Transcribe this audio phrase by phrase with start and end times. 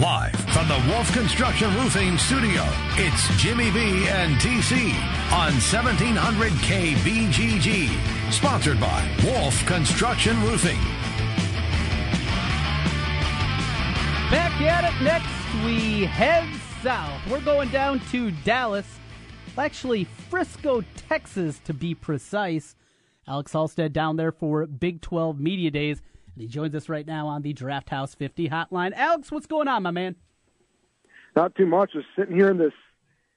[0.00, 2.62] Live from the Wolf Construction Roofing Studio,
[2.92, 4.94] it's Jimmy B and TC
[5.32, 8.32] on 1700 KBGG.
[8.32, 10.78] Sponsored by Wolf Construction Roofing.
[14.30, 16.48] Back at it next, we head
[16.80, 17.20] south.
[17.28, 18.86] We're going down to Dallas,
[19.56, 22.76] actually Frisco, Texas to be precise.
[23.26, 26.02] Alex Halstead down there for Big 12 Media Days.
[26.38, 28.92] He joins us right now on the Draft House 50 hotline.
[28.94, 30.16] Alex, what's going on, my man?
[31.34, 31.92] Not too much.
[31.92, 32.72] Just sitting here in this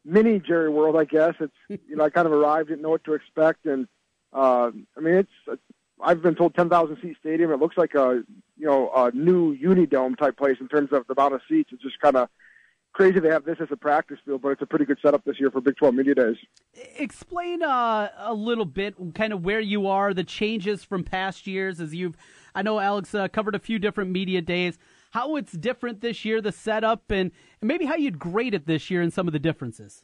[0.05, 1.33] mini Jerry world, I guess.
[1.39, 1.53] It's
[1.87, 3.87] you know I kind of arrived, didn't know what to expect, and
[4.33, 5.59] uh, I mean it's
[6.03, 7.51] I've been told 10,000 seat stadium.
[7.51, 8.23] It looks like a
[8.57, 11.71] you know a new Unidome type place in terms of the amount of seats.
[11.73, 12.29] It's just kind of
[12.93, 15.39] crazy they have this as a practice field, but it's a pretty good setup this
[15.39, 16.35] year for Big 12 Media Days.
[16.97, 21.79] Explain uh, a little bit, kind of where you are, the changes from past years
[21.79, 22.17] as you've
[22.53, 24.77] I know Alex uh, covered a few different media days.
[25.11, 29.01] How it's different this year, the setup, and, maybe how you'd grade it this year
[29.01, 30.03] and some of the differences.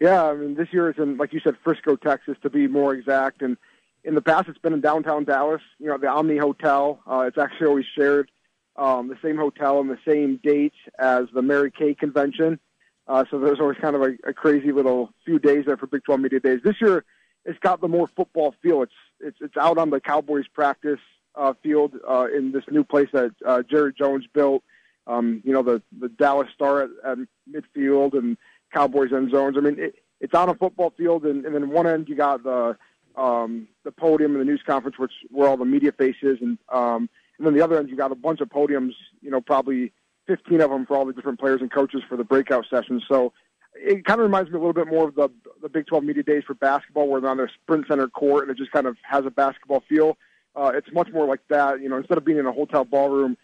[0.00, 2.94] Yeah, I mean, this year is in, like you said, Frisco, Texas, to be more
[2.94, 3.42] exact.
[3.42, 3.56] And
[4.02, 5.62] in the past, it's been in downtown Dallas.
[5.78, 7.00] You know, the Omni Hotel.
[7.06, 8.30] Uh, it's actually always shared
[8.76, 12.58] um, the same hotel and the same date as the Mary Kay convention.
[13.06, 16.04] Uh, so there's always kind of a, a crazy little few days there for Big
[16.04, 16.60] 12 Media Days.
[16.64, 17.04] This year,
[17.44, 18.82] it's got the more football feel.
[18.82, 21.00] It's it's it's out on the Cowboys practice
[21.34, 24.62] uh, field uh, in this new place that uh, Jerry Jones built.
[25.06, 27.18] Um, you know, the the Dallas Star at, at
[27.50, 28.36] midfield and
[28.72, 29.56] Cowboys end zones.
[29.56, 32.44] I mean, it, it's on a football field, and, and then one end you got
[32.44, 32.76] the
[33.16, 37.08] um, the podium and the news conference, which where all the media faces, and um,
[37.38, 38.92] and then the other end you got a bunch of podiums.
[39.20, 39.92] You know, probably
[40.26, 43.02] 15 of them for all the different players and coaches for the breakout sessions.
[43.08, 43.32] So
[43.74, 45.28] it kind of reminds me a little bit more of the
[45.60, 48.50] the Big 12 media days for basketball, where they're on their Sprint Center court, and
[48.50, 50.16] it just kind of has a basketball feel.
[50.54, 51.80] Uh, it's much more like that.
[51.80, 53.36] You know, instead of being in a hotel ballroom,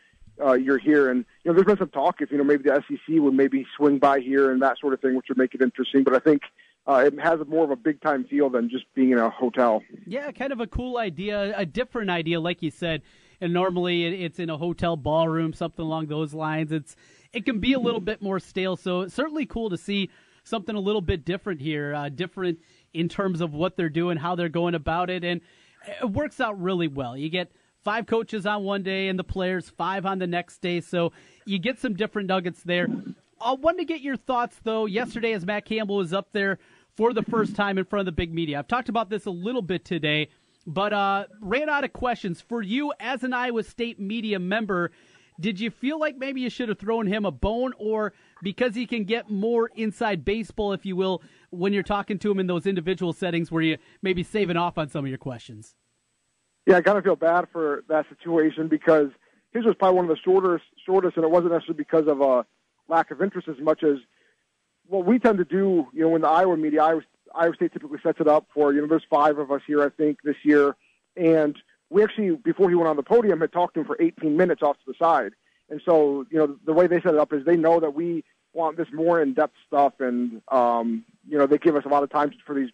[0.45, 1.11] uh, you're here.
[1.11, 3.67] And you know, there's been some talk if you know maybe the SEC would maybe
[3.77, 6.05] swing by here and that sort of thing, which would make it interesting.
[6.05, 6.43] But I think
[6.87, 9.83] uh, it has more of a big time feel than just being in a hotel.
[10.07, 13.03] Yeah, kind of a cool idea, a different idea, like you said.
[13.41, 16.73] And normally it's in a hotel ballroom, something along those lines.
[16.73, 16.97] It's
[17.33, 18.77] it can be a little bit more stale.
[18.77, 20.11] So it's certainly cool to see
[20.43, 22.59] something a little bit different here, uh, different
[22.93, 25.41] in terms of what they're doing, how they're going about it, and
[26.03, 27.17] it works out really well.
[27.17, 27.51] You get
[27.85, 31.13] five coaches on one day and the players five on the next day, so
[31.47, 32.89] you get some different nuggets there.
[33.41, 34.87] I wanted to get your thoughts though.
[34.87, 36.59] Yesterday, as Matt Campbell was up there
[36.97, 39.31] for the first time in front of the big media, I've talked about this a
[39.31, 40.29] little bit today,
[40.67, 44.91] but uh, ran out of questions for you as an Iowa State media member.
[45.41, 48.13] Did you feel like maybe you should have thrown him a bone, or
[48.43, 52.39] because he can get more inside baseball, if you will, when you're talking to him
[52.39, 55.75] in those individual settings where you maybe saving off on some of your questions?
[56.67, 59.09] Yeah, I kind of feel bad for that situation because
[59.53, 62.45] his was probably one of the shortest, shortest, and it wasn't necessarily because of a
[62.89, 63.97] lack of interest as much as
[64.87, 65.87] what we tend to do.
[65.93, 67.01] You know, when the Iowa media, Iowa,
[67.35, 68.73] Iowa State typically sets it up for.
[68.73, 70.77] You know, there's five of us here, I think, this year,
[71.17, 71.57] and
[71.91, 74.63] we actually, before he went on the podium, had talked to him for 18 minutes
[74.63, 75.33] off to the side.
[75.71, 78.25] And so, you know, the way they set it up is they know that we
[78.53, 82.11] want this more in-depth stuff, and um, you know, they give us a lot of
[82.11, 82.71] time for these.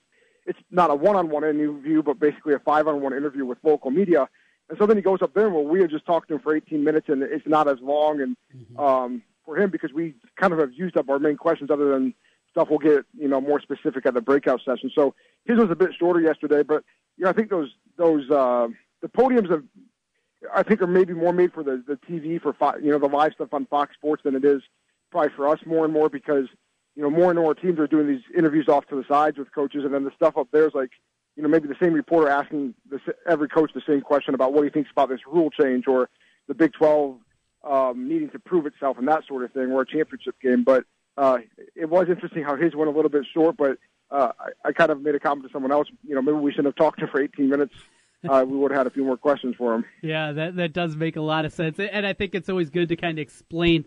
[0.46, 4.28] It's not a one-on-one interview, but basically a five-on-one interview with local media.
[4.68, 6.40] And so then he goes up there, and well, we had just talked to him
[6.40, 8.20] for 18 minutes, and it's not as long.
[8.20, 8.78] And mm-hmm.
[8.78, 12.14] um, for him, because we kind of have used up our main questions, other than
[12.50, 14.90] stuff we'll get, you know, more specific at the breakout session.
[14.94, 16.84] So his was a bit shorter yesterday, but
[17.16, 18.30] you know, I think those those.
[18.30, 18.68] Uh,
[19.02, 19.62] the podiums have,
[20.54, 23.32] I think, are maybe more made for the the TV for you know the live
[23.34, 24.62] stuff on Fox Sports than it is
[25.10, 26.46] probably for us more and more because
[26.96, 29.52] you know more and more teams are doing these interviews off to the sides with
[29.54, 30.90] coaches, and then the stuff up there is like
[31.36, 34.64] you know maybe the same reporter asking the, every coach the same question about what
[34.64, 36.08] he thinks about this rule change or
[36.48, 37.18] the Big Twelve
[37.64, 40.64] um, needing to prove itself and that sort of thing, or a championship game.
[40.64, 40.84] But
[41.16, 41.38] uh,
[41.74, 43.78] it was interesting how his went a little bit short, but
[44.10, 45.88] uh, I, I kind of made a comment to someone else.
[46.06, 47.74] You know, maybe we shouldn't have talked to him for 18 minutes
[48.28, 49.84] uh, we would have had a few more questions for him.
[50.02, 52.88] Yeah, that that does make a lot of sense, and I think it's always good
[52.88, 53.84] to kind of explain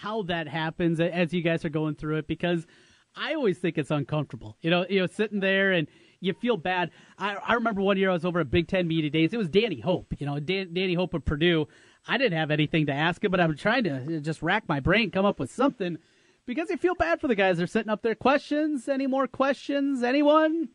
[0.00, 2.66] how that happens as you guys are going through it because
[3.14, 4.56] I always think it's uncomfortable.
[4.60, 5.88] You know, you know, sitting there and
[6.20, 6.90] you feel bad.
[7.18, 9.32] I, I remember one year I was over at Big Ten Media Days.
[9.32, 10.14] It was Danny Hope.
[10.18, 11.66] You know, Dan, Danny Hope of Purdue.
[12.06, 14.80] I didn't have anything to ask him, but I'm trying to uh, just rack my
[14.80, 15.98] brain, come up with something
[16.46, 17.58] because you feel bad for the guys.
[17.58, 18.14] They're sitting up there.
[18.14, 18.88] Questions?
[18.88, 20.02] Any more questions?
[20.02, 20.68] Anyone?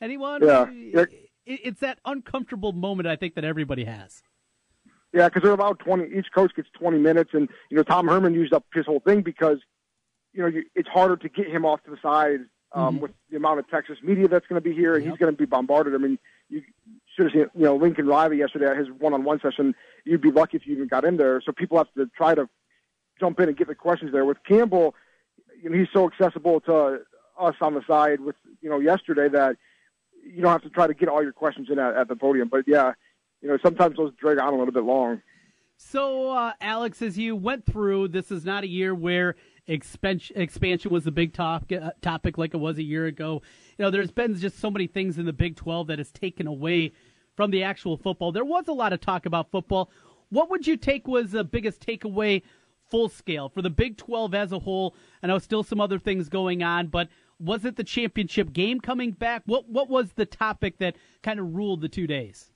[0.00, 0.42] Anyone?
[0.42, 0.66] Yeah.
[1.44, 4.22] It's that uncomfortable moment I think that everybody has.
[5.12, 6.04] Yeah, because they're about twenty.
[6.16, 9.22] Each coach gets twenty minutes, and you know Tom Herman used up his whole thing
[9.22, 9.58] because
[10.32, 12.40] you know you, it's harder to get him off to the side
[12.72, 13.02] um, mm-hmm.
[13.02, 15.12] with the amount of Texas media that's going to be here, and yep.
[15.12, 15.94] he's going to be bombarded.
[15.94, 16.18] I mean,
[16.48, 16.62] you
[17.14, 19.74] should have seen you know Lincoln Riley yesterday at his one-on-one session.
[20.04, 21.42] You'd be lucky if you even got in there.
[21.44, 22.48] So people have to try to
[23.18, 24.24] jump in and get the questions there.
[24.24, 24.94] With Campbell,
[25.60, 27.00] you know, he's so accessible to
[27.38, 29.56] us on the side with you know yesterday that
[30.24, 32.48] you don't have to try to get all your questions in at, at the podium.
[32.48, 32.92] But yeah,
[33.40, 35.22] you know sometimes those drag on a little bit long.
[35.82, 39.34] So, uh, Alex, as you went through, this is not a year where
[39.66, 43.40] expansion, expansion was the big top, uh, topic like it was a year ago.
[43.78, 46.46] You know, there's been just so many things in the Big 12 that has taken
[46.46, 46.92] away
[47.34, 48.30] from the actual football.
[48.30, 49.90] There was a lot of talk about football.
[50.28, 52.42] What would you take was the biggest takeaway
[52.90, 54.94] full scale for the Big 12 as a whole?
[55.22, 57.08] I know still some other things going on, but
[57.38, 59.44] was it the championship game coming back?
[59.46, 62.49] What what was the topic that kind of ruled the two days?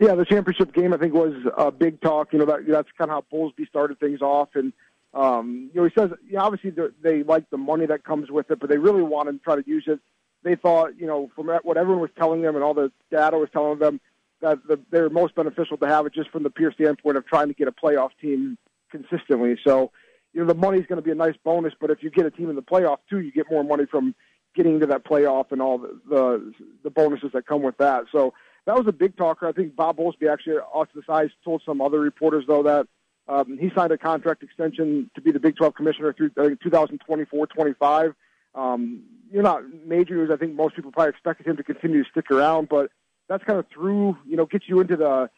[0.00, 2.32] Yeah, the championship game I think was a big talk.
[2.32, 4.72] You know that that's kind of how Bowlesby started things off, and
[5.12, 8.58] um, you know he says you obviously they like the money that comes with it,
[8.60, 10.00] but they really wanted to try to use it.
[10.42, 13.50] They thought you know from what everyone was telling them and all the data was
[13.52, 14.00] telling them
[14.40, 17.48] that the, they're most beneficial to have it just from the pure standpoint of trying
[17.48, 18.56] to get a playoff team
[18.90, 19.58] consistently.
[19.66, 19.92] So
[20.32, 22.30] you know, the money's going to be a nice bonus, but if you get a
[22.30, 24.14] team in the playoff too, you get more money from
[24.56, 26.54] getting into that playoff and all the the,
[26.84, 28.04] the bonuses that come with that.
[28.10, 28.32] So
[28.66, 29.46] that was a big talker.
[29.46, 32.86] I think Bob Bowlesby actually, off to the side, told some other reporters though that
[33.28, 36.60] um, he signed a contract extension to be the Big 12 commissioner through I think
[36.62, 38.14] 2024-25.
[38.54, 40.30] Um, you're not major news.
[40.32, 42.90] I think most people probably expected him to continue to stick around, but
[43.28, 45.30] that's kind of through, you know, gets you into the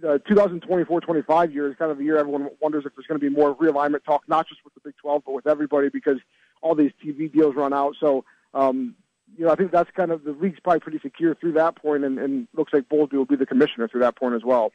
[0.00, 3.34] the 2024-25 year is kind of the year everyone wonders if there's going to be
[3.34, 6.18] more realignment talk, not just with the Big 12, but with everybody because
[6.62, 7.94] all these TV deals run out.
[8.00, 8.24] So,
[8.54, 8.94] um,
[9.36, 12.04] you know, I think that's kind of the league's probably pretty secure through that point,
[12.04, 14.72] and, and looks like Bowlesby will be the commissioner through that point as well.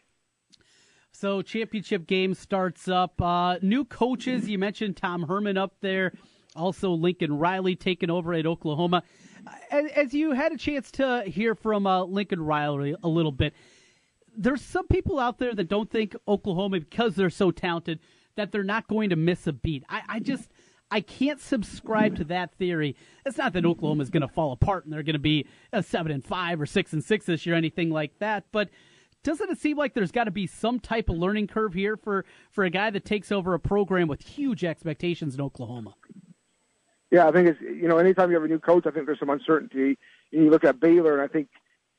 [1.11, 3.21] So, championship game starts up.
[3.21, 6.11] Uh, new coaches, you mentioned Tom Herman up there,
[6.55, 9.03] also Lincoln Riley taking over at Oklahoma.
[9.71, 13.53] As, as you had a chance to hear from uh, Lincoln Riley a little bit,
[14.35, 17.99] there's some people out there that don't think Oklahoma, because they're so talented,
[18.35, 19.85] that they're not going to miss a beat.
[19.87, 20.49] I, I just
[20.91, 22.95] I can't subscribe to that theory.
[23.25, 25.81] It's not that Oklahoma is going to fall apart and they're going to be a
[25.81, 28.45] seven and five or six and six this year, anything like that.
[28.51, 28.69] But
[29.23, 32.25] doesn't it seem like there's got to be some type of learning curve here for
[32.51, 35.95] for a guy that takes over a program with huge expectations in Oklahoma?
[37.11, 39.19] Yeah, I think it's you know anytime you have a new coach, I think there's
[39.19, 39.97] some uncertainty.
[40.31, 41.47] And you look at Baylor, and I think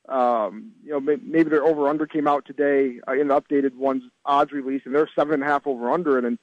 [0.07, 4.03] um, you know, maybe their over under came out today uh, in the updated ones
[4.25, 6.17] odds release, and they're seven and a half over under.
[6.17, 6.39] And, and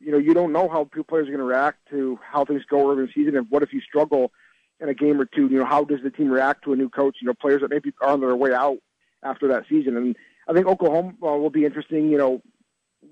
[0.00, 2.92] you know, you don't know how players are going to react to how things go
[2.92, 4.32] in the season, and what if you struggle
[4.80, 5.48] in a game or two?
[5.48, 7.16] You know, how does the team react to a new coach?
[7.20, 8.78] You know, players that maybe are on their way out
[9.22, 9.96] after that season.
[9.96, 10.16] And
[10.48, 12.10] I think Oklahoma uh, will be interesting.
[12.10, 12.42] You know,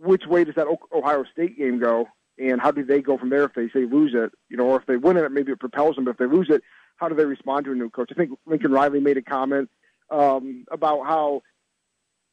[0.00, 2.06] which way does that Ohio State game go?
[2.38, 4.32] And how do they go from there if they say lose it?
[4.48, 6.04] You know, or if they win it, maybe it propels them.
[6.04, 6.62] But if they lose it,
[6.96, 8.10] how do they respond to a new coach?
[8.12, 9.70] I think Lincoln Riley made a comment
[10.10, 11.42] um, about how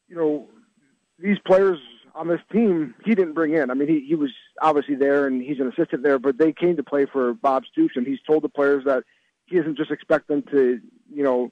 [0.08, 0.50] you know
[1.20, 1.80] these players
[2.16, 3.72] on this team he didn't bring in.
[3.72, 4.32] I mean, he he was
[4.62, 7.96] obviously there and he's an assistant there, but they came to play for Bob Stoops,
[7.96, 9.04] and he's told the players that
[9.46, 10.80] he doesn't just expect them to
[11.12, 11.52] you know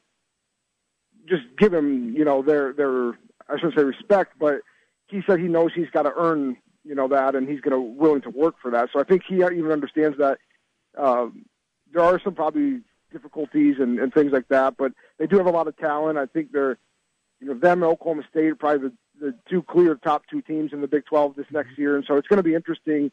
[1.28, 3.10] just give him you know their their
[3.50, 4.62] I shouldn't say respect, but
[5.08, 7.82] he said he knows he's got to earn you know that, and he's going to
[7.82, 8.90] willing to work for that.
[8.94, 10.38] So I think he even understands that.
[10.98, 11.46] Um,
[11.94, 12.82] there are some probably
[13.12, 14.78] difficulties and, and things like that.
[14.78, 16.18] But they do have a lot of talent.
[16.18, 16.78] I think they're,
[17.40, 20.88] you know, them Oklahoma State probably the, the two clear top two teams in the
[20.88, 21.96] Big 12 this next year.
[21.96, 23.12] And so it's going to be interesting,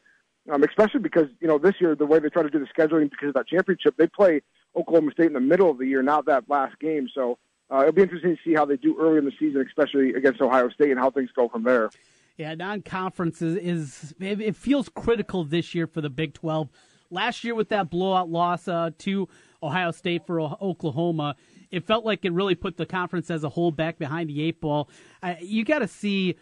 [0.51, 3.11] um, especially because, you know, this year, the way they try to do the scheduling
[3.11, 4.43] because of that championship, they play
[4.75, 7.09] Oklahoma State in the middle of the year, not that last game.
[7.15, 7.39] So
[7.71, 10.41] uh, it'll be interesting to see how they do early in the season, especially against
[10.41, 11.91] Ohio State, and how things go from there.
[12.39, 16.69] Yeah, non-conference is, is it feels critical this year for the Big 12.
[17.11, 19.29] Last year with that blowout loss uh, to
[19.63, 21.37] Ohio State for Oklahoma,
[21.71, 24.61] it felt like it really put the conference as a whole back behind the eight
[24.61, 24.89] ball.
[25.23, 26.37] Uh, you got to see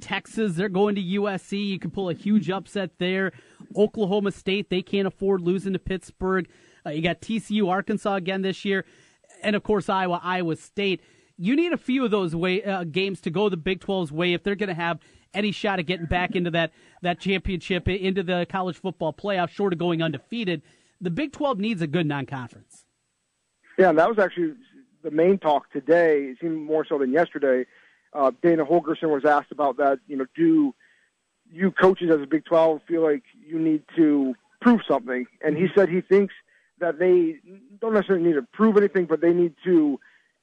[0.00, 1.66] Texas, they're going to USC.
[1.66, 3.32] You can pull a huge upset there.
[3.76, 6.48] Oklahoma State, they can't afford losing to Pittsburgh.
[6.86, 8.84] Uh, you got TCU, Arkansas again this year.
[9.42, 11.00] And of course, Iowa, Iowa State.
[11.36, 14.34] You need a few of those way, uh, games to go the Big 12's way
[14.34, 15.00] if they're going to have
[15.32, 19.72] any shot at getting back into that, that championship, into the college football playoff, short
[19.72, 20.62] of going undefeated
[21.00, 22.83] the Big 12 needs a good non conference.
[23.78, 24.54] Yeah, and that was actually
[25.02, 26.24] the main talk today.
[26.24, 27.66] It seemed more so than yesterday
[28.14, 29.98] uh, Dana Holgorsen was asked about that.
[30.06, 30.74] You know, do
[31.52, 35.26] you coaches as a Big 12 feel like you need to prove something?
[35.44, 36.32] And he said he thinks
[36.78, 37.40] that they
[37.80, 39.98] don't necessarily need to prove anything, but they need to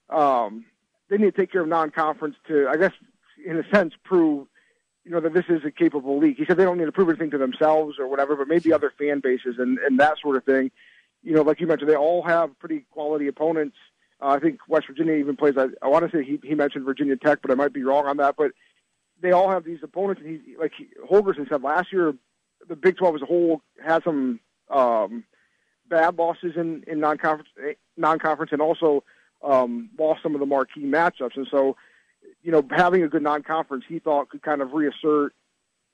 [0.10, 0.66] um,
[1.10, 2.92] they need to take care of non-conference to, I guess,
[3.46, 4.48] in a sense, prove
[5.04, 6.38] you know that this is a capable league.
[6.38, 8.92] He said they don't need to prove anything to themselves or whatever, but maybe other
[8.98, 10.72] fan bases and and that sort of thing.
[11.24, 13.78] You know, like you mentioned, they all have pretty quality opponents.
[14.22, 15.56] Uh, I think West Virginia even plays.
[15.58, 18.06] I, I want to say he he mentioned Virginia Tech, but I might be wrong
[18.08, 18.36] on that.
[18.38, 18.52] But
[19.22, 22.14] they all have these opponents, and he like he, Holgorsen said last year,
[22.68, 25.24] the Big Twelve as a whole had some um,
[25.90, 27.50] bad losses in in non-conference
[27.98, 29.04] non-conference, and also
[29.44, 31.36] um, lost some of the marquee matchups.
[31.36, 31.76] And so,
[32.44, 35.34] you know, having a good non-conference, he thought could kind of reassert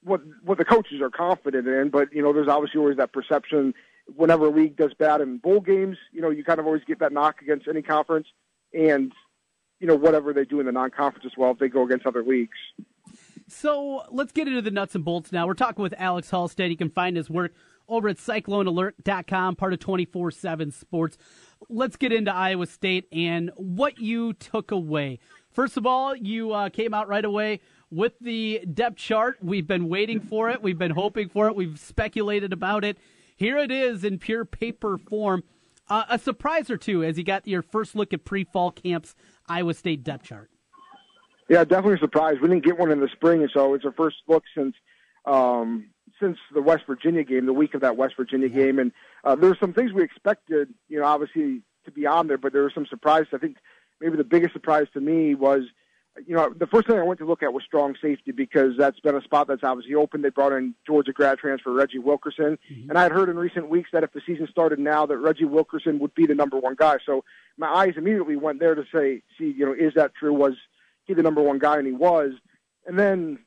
[0.04, 1.90] what what the coaches are confident in.
[1.90, 3.74] But you know, there's obviously always that perception
[4.16, 5.98] whenever a league does bad in bowl games.
[6.12, 8.28] You know, you kind of always get that knock against any conference,
[8.74, 9.12] and
[9.80, 12.24] you know, whatever they do in the non-conference as well if they go against other
[12.24, 12.58] leagues.
[13.48, 15.48] So let's get into the nuts and bolts now.
[15.48, 16.70] We're talking with Alex Halstead.
[16.70, 17.54] You can find his work
[17.88, 21.18] over at CycloneAlert.com, part of 24 7 Sports.
[21.70, 25.20] Let's get into Iowa State and what you took away.
[25.52, 29.38] First of all, you uh, came out right away with the depth chart.
[29.42, 32.98] We've been waiting for it, we've been hoping for it, we've speculated about it.
[33.38, 35.44] Here it is in pure paper form.
[35.88, 39.16] Uh, a surprise or two as you got your first look at pre fall camps
[39.48, 40.50] Iowa State depth chart.
[41.48, 42.36] Yeah, definitely a surprise.
[42.42, 44.76] We didn't get one in the spring, so it's our first look since
[45.26, 48.92] um, since the West Virginia game, the week of that West Virginia game, and
[49.24, 52.54] uh, there were some things we expected, you know, obviously to be on there, but
[52.54, 53.28] there were some surprises.
[53.34, 53.58] I think
[54.02, 55.62] maybe the biggest surprise to me was,
[56.26, 59.00] you know, the first thing I went to look at was strong safety because that's
[59.00, 60.22] been a spot that's obviously open.
[60.22, 62.90] They brought in Georgia grad transfer Reggie Wilkerson, mm-hmm.
[62.90, 65.46] and I had heard in recent weeks that if the season started now, that Reggie
[65.46, 66.98] Wilkerson would be the number one guy.
[67.06, 67.24] So
[67.58, 70.34] my eyes immediately went there to say, see, you know, is that true?
[70.34, 70.54] Was
[71.06, 71.78] he the number one guy?
[71.78, 72.34] And he was.
[72.86, 73.40] And then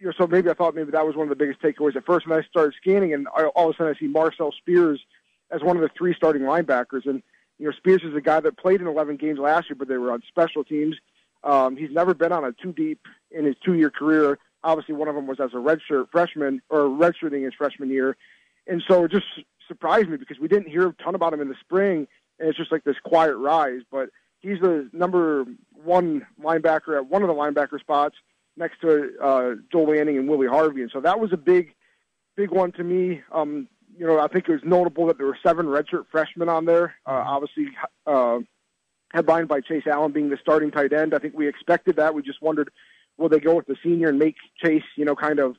[0.00, 2.06] you know, so maybe I thought maybe that was one of the biggest takeaways at
[2.06, 2.26] first.
[2.26, 5.00] And I started scanning, and I, all of a sudden I see Marcel Spears
[5.50, 7.04] as one of the three starting linebackers.
[7.04, 7.22] And
[7.58, 9.98] you know, Spears is a guy that played in 11 games last year, but they
[9.98, 10.96] were on special teams.
[11.42, 14.38] Um, he's never been on a two deep in his two year career.
[14.62, 18.16] Obviously, one of them was as a redshirt freshman or redshirting his freshman year,
[18.66, 19.26] and so it just
[19.66, 22.06] surprised me because we didn't hear a ton about him in the spring,
[22.38, 23.80] and it's just like this quiet rise.
[23.90, 28.16] But he's the number one linebacker at one of the linebacker spots
[28.56, 31.74] next to uh, Joel Lanning and Willie Harvey, and so that was a big,
[32.36, 33.22] big one to me.
[33.32, 36.64] Um, you know, I think it was notable that there were seven redshirt freshmen on
[36.64, 36.94] there.
[37.06, 37.68] Uh, obviously,
[38.06, 38.38] uh,
[39.12, 41.14] headlined by Chase Allen being the starting tight end.
[41.14, 42.14] I think we expected that.
[42.14, 42.70] We just wondered,
[43.18, 45.56] will they go with the senior and make Chase, you know, kind of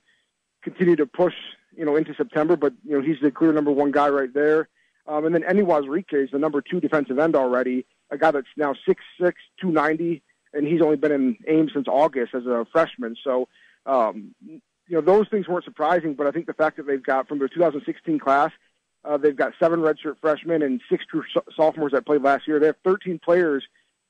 [0.64, 1.34] continue to push,
[1.76, 2.56] you know, into September?
[2.56, 4.70] But you know, he's the clear number one guy right there.
[5.08, 8.48] Um, and then Enyi Uwazurike is the number two defensive end already, a guy that's
[8.56, 10.22] now six six, two ninety
[10.54, 13.16] and he's only been in Ames since August as a freshman.
[13.24, 13.48] So,
[13.86, 17.28] um, you know, those things weren't surprising, but I think the fact that they've got
[17.28, 18.52] from their 2016 class,
[19.04, 21.24] uh, they've got seven redshirt freshmen and six true
[21.56, 22.60] sophomores that played last year.
[22.60, 23.64] They have 13 players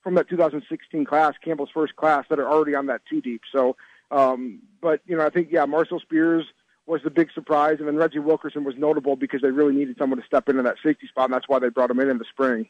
[0.03, 3.41] from that 2016 class, Campbell's first class, that are already on that two deep.
[3.51, 3.75] So,
[4.09, 6.45] um, but you know, I think yeah, Marcel Spears
[6.87, 10.19] was the big surprise, and then Reggie Wilkerson was notable because they really needed someone
[10.19, 12.25] to step into that safety spot, and that's why they brought him in in the
[12.29, 12.67] spring.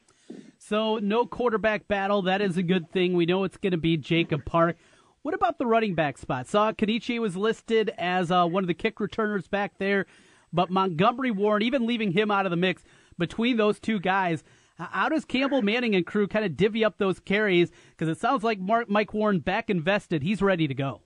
[0.57, 2.21] So no quarterback battle.
[2.21, 3.13] That is a good thing.
[3.13, 4.77] We know it's going to be Jacob Park.
[5.23, 6.47] What about the running back spot?
[6.47, 10.05] Saw Nkinichi was listed as uh, one of the kick returners back there,
[10.53, 12.83] but Montgomery Warren, even leaving him out of the mix,
[13.17, 14.43] between those two guys,
[14.77, 17.71] how does Campbell Manning and crew kind of divvy up those carries?
[17.91, 20.23] Because it sounds like Mark, Mike Warren back invested.
[20.23, 21.01] He's ready to go.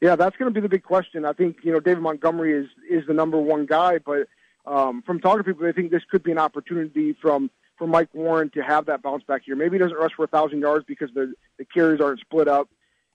[0.00, 1.24] Yeah, that's going to be the big question.
[1.24, 4.26] I think you know David Montgomery is is the number one guy, but
[4.66, 8.12] um, from talking to people, they think this could be an opportunity from for Mike
[8.12, 9.56] Warren to have that bounce back here.
[9.56, 12.68] Maybe he doesn't rush for a thousand yards because the the carries aren't split up,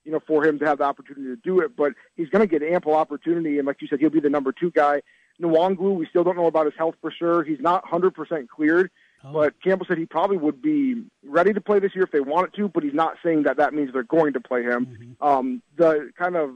[0.07, 1.75] you know, for him to have the opportunity to do it.
[1.75, 4.53] But he's going to get ample opportunity, and like you said, he'll be the number
[4.53, 5.01] two guy.
[5.41, 7.43] Nwangwu, we still don't know about his health for sure.
[7.43, 8.89] He's not 100% cleared,
[9.25, 9.33] oh.
[9.33, 12.55] but Campbell said he probably would be ready to play this year if they wanted
[12.55, 14.85] to, but he's not saying that that means they're going to play him.
[14.85, 15.27] Mm-hmm.
[15.27, 16.51] Um, the kind of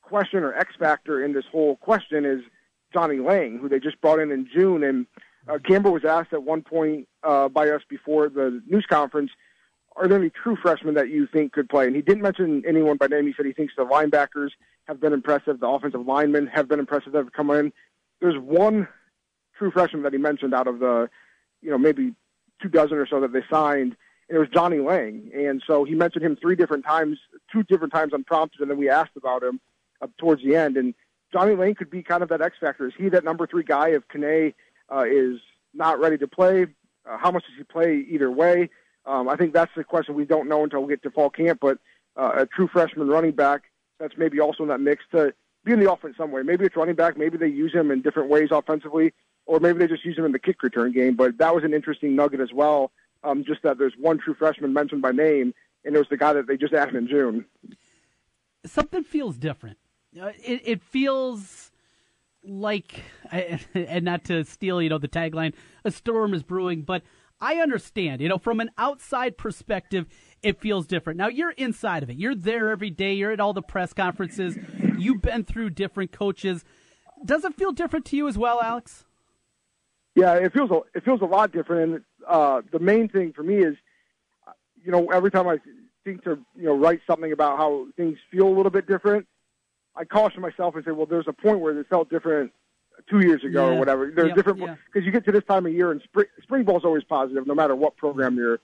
[0.00, 2.42] question or X factor in this whole question is
[2.92, 5.06] Johnnie Lang, who they just brought in in June, and
[5.48, 9.32] uh, Campbell was asked at one point uh, by us before the news conference,
[9.96, 11.86] are there any true freshmen that you think could play?
[11.86, 13.26] And he didn't mention anyone by name.
[13.26, 14.50] He said he thinks the linebackers
[14.86, 17.72] have been impressive, the offensive linemen have been impressive that have come in.
[18.20, 18.88] There's one
[19.56, 21.08] true freshman that he mentioned out of the,
[21.62, 22.12] you know, maybe
[22.60, 23.96] two dozen or so that they signed,
[24.28, 25.30] and it was Johnnie Lang.
[25.34, 27.18] And so he mentioned him three different times,
[27.52, 29.60] two different times unprompted, and then we asked about him
[30.02, 30.76] uh, towards the end.
[30.76, 30.94] And
[31.32, 32.86] Johnnie Lang could be kind of that X factor.
[32.86, 34.54] Is he that number three guy if Kane
[34.92, 35.38] uh, is
[35.72, 36.66] not ready to play.
[37.08, 38.70] Uh, how much does he play either way?
[39.06, 41.58] Um, I think that's the question we don't know until we get to fall camp.
[41.60, 41.78] But
[42.16, 43.64] uh, a true freshman running back
[43.98, 45.34] that's maybe also in that mix to
[45.64, 46.42] be in the offense some way.
[46.42, 47.16] Maybe it's running back.
[47.16, 49.12] Maybe they use him in different ways offensively,
[49.46, 51.16] or maybe they just use him in the kick return game.
[51.16, 52.92] But that was an interesting nugget as well.
[53.22, 56.34] Um, just that there's one true freshman mentioned by name, and it was the guy
[56.34, 57.46] that they just added in June.
[58.66, 59.78] Something feels different.
[60.20, 61.70] Uh, it, it feels
[62.44, 67.02] like, and not to steal, you know, the tagline, a storm is brewing, but
[67.44, 70.06] I understand, you know, from an outside perspective,
[70.42, 71.18] it feels different.
[71.18, 72.16] Now you're inside of it.
[72.16, 73.12] You're there every day.
[73.12, 74.56] You're at all the press conferences.
[74.96, 76.64] You've been through different coaches.
[77.22, 79.04] Does it feel different to you as well, Alex?
[80.14, 81.92] Yeah, it feels a, it feels a lot different.
[81.92, 83.76] And uh, the main thing for me is,
[84.82, 85.58] you know, every time I
[86.02, 89.26] think to you know write something about how things feel a little bit different,
[89.94, 92.52] I caution myself and say, well, there's a point where it felt different
[93.08, 93.74] two years ago yeah.
[93.74, 94.10] or whatever.
[94.14, 95.02] There's yep, different because yeah.
[95.02, 97.54] you get to this time of year and spring, spring ball is always positive, no
[97.54, 98.60] matter what program you're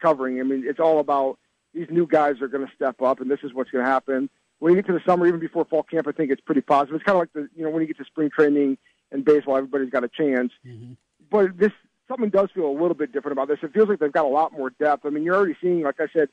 [0.00, 0.40] covering.
[0.40, 1.38] I mean, it's all about
[1.74, 4.28] these new guys are going to step up, and this is what's going to happen.
[4.58, 6.96] When you get to the summer, even before fall camp, I think it's pretty positive.
[6.96, 8.78] It's kind of like the you know when you get to spring training
[9.10, 10.52] and baseball, everybody's got a chance.
[10.66, 10.92] Mm-hmm.
[11.30, 11.72] But this
[12.08, 13.58] something does feel a little bit different about this.
[13.62, 15.06] It feels like they've got a lot more depth.
[15.06, 16.28] I mean, you're already seeing, like I said,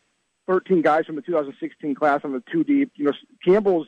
[0.48, 2.92] 13 guys from the 2016 class on the two deep.
[2.96, 3.14] You know,
[3.46, 3.88] Campbell's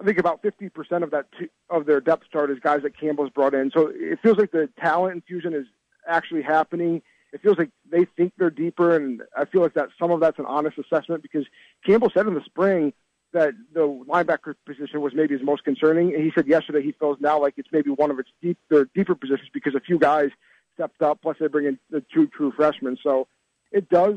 [0.00, 3.30] I think about 50% of that t- of their depth chart is guys that Campbell's
[3.30, 3.70] brought in.
[3.70, 5.66] So it feels like the talent infusion is
[6.08, 7.02] actually happening.
[7.32, 10.38] It feels like they think they're deeper, and I feel like that some of that's
[10.38, 11.44] an honest assessment because
[11.86, 12.92] Campbell said in the spring
[13.32, 16.14] that the linebacker position was maybe his most concerning.
[16.14, 18.86] And he said yesterday he feels now like it's maybe one of its deep, their
[18.86, 20.30] deeper positions because a few guys
[20.74, 21.20] stepped up.
[21.22, 23.28] Plus they bring in the two true freshmen, so
[23.70, 24.16] it does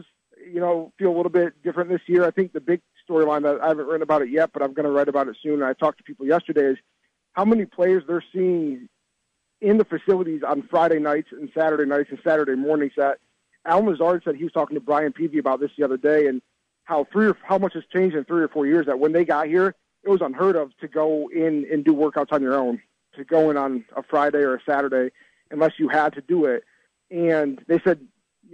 [0.51, 2.25] you know feel a little bit different this year.
[2.25, 4.85] I think the big storyline that I haven't written about it yet, but I'm going
[4.85, 5.55] to write about it soon.
[5.55, 6.77] And I talked to people yesterday is
[7.33, 8.87] how many players they're seeing
[9.61, 12.93] in the facilities on Friday nights and Saturday nights and Saturday mornings.
[12.97, 13.19] That
[13.65, 16.41] Al Lazard said he was talking to Brian Peavy about this the other day, and
[16.83, 18.85] how three or how much has changed in three or four years.
[18.85, 22.33] That when they got here, it was unheard of to go in and do workouts
[22.33, 22.81] on your own,
[23.15, 25.13] to go in on a Friday or a Saturday,
[25.49, 26.63] unless you had to do it.
[27.09, 28.05] And they said,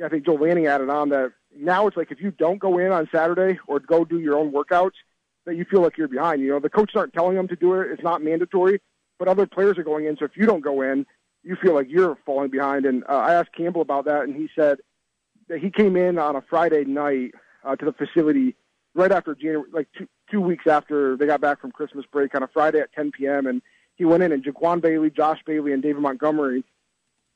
[0.03, 2.91] I think Joel Lanning added on that now it's like if you don't go in
[2.91, 4.97] on Saturday or go do your own workouts,
[5.45, 6.41] that you feel like you're behind.
[6.41, 8.81] You know, the coaches aren't telling them to do it; it's not mandatory,
[9.17, 10.17] but other players are going in.
[10.17, 11.05] So if you don't go in,
[11.43, 12.85] you feel like you're falling behind.
[12.85, 14.79] And uh, I asked Campbell about that, and he said
[15.47, 17.33] that he came in on a Friday night
[17.63, 18.55] uh, to the facility
[18.93, 22.43] right after January, like two, two weeks after they got back from Christmas break on
[22.43, 23.47] a Friday at 10 p.m.
[23.47, 23.61] And
[23.95, 26.63] he went in, and Jaquan Bailey, Josh Bailey, and David Montgomery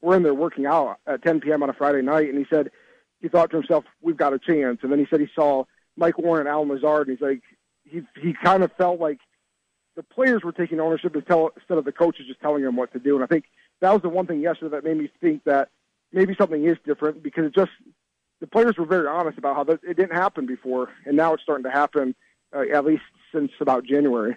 [0.02, 1.64] were in there working out at 10 p.m.
[1.64, 2.72] on a Friday night, and he said
[3.24, 5.64] he thought to himself, "We've got a chance." And then he said he saw
[5.98, 7.42] Mike Warren and Allen Lazard, and he's like,
[7.84, 9.20] he he kind of felt like
[9.96, 13.16] the players were taking ownership instead of the coaches just telling them what to do.
[13.16, 13.46] And I think
[13.82, 15.70] that was the one thing yesterday that made me think that
[16.12, 17.72] maybe something is different because it just
[18.40, 21.44] the players were very honest about how that, it didn't happen before, and now it's
[21.44, 22.14] starting to happen
[22.56, 24.36] uh, at least since about January.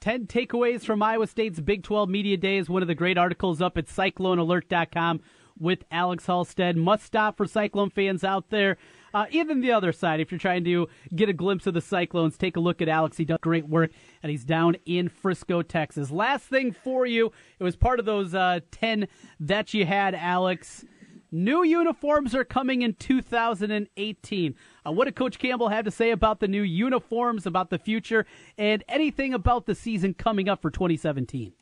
[0.00, 3.60] 10 takeaways from Iowa State's Big 12 Media Day is One of the great articles
[3.60, 5.20] up at CycloneAlert.com
[5.58, 6.76] with Alex Halstead.
[6.76, 8.76] Must stop for Cyclone fans out there.
[9.14, 12.36] Uh, even the other side, if you're trying to get a glimpse of the Cyclones,
[12.36, 13.16] take a look at Alex.
[13.16, 13.90] He does great work,
[14.22, 16.10] and he's down in Frisco, Texas.
[16.10, 19.08] Last thing for you, it was part of those uh, 10
[19.40, 20.84] that you had, Alex.
[21.30, 24.54] New uniforms are coming in 2018.
[24.86, 28.24] Uh, what did Coach Campbell have to say about the new uniforms, about the future,
[28.56, 31.52] and anything about the season coming up for 2017?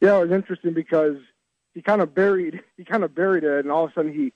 [0.00, 1.16] Yeah, it was interesting because
[1.76, 4.32] he kind of buried he kind of buried it, and all of a sudden he,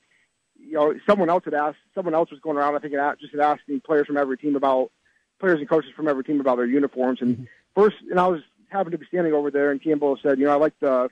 [0.62, 2.76] you know, someone else had asked someone else was going around.
[2.76, 4.92] I think just had asking players from every team about
[5.40, 7.22] players and coaches from every team about their uniforms.
[7.22, 7.44] And mm-hmm.
[7.74, 10.53] first, and I was happened to be standing over there, and Campbell said, you know,
[10.53, 11.09] I like the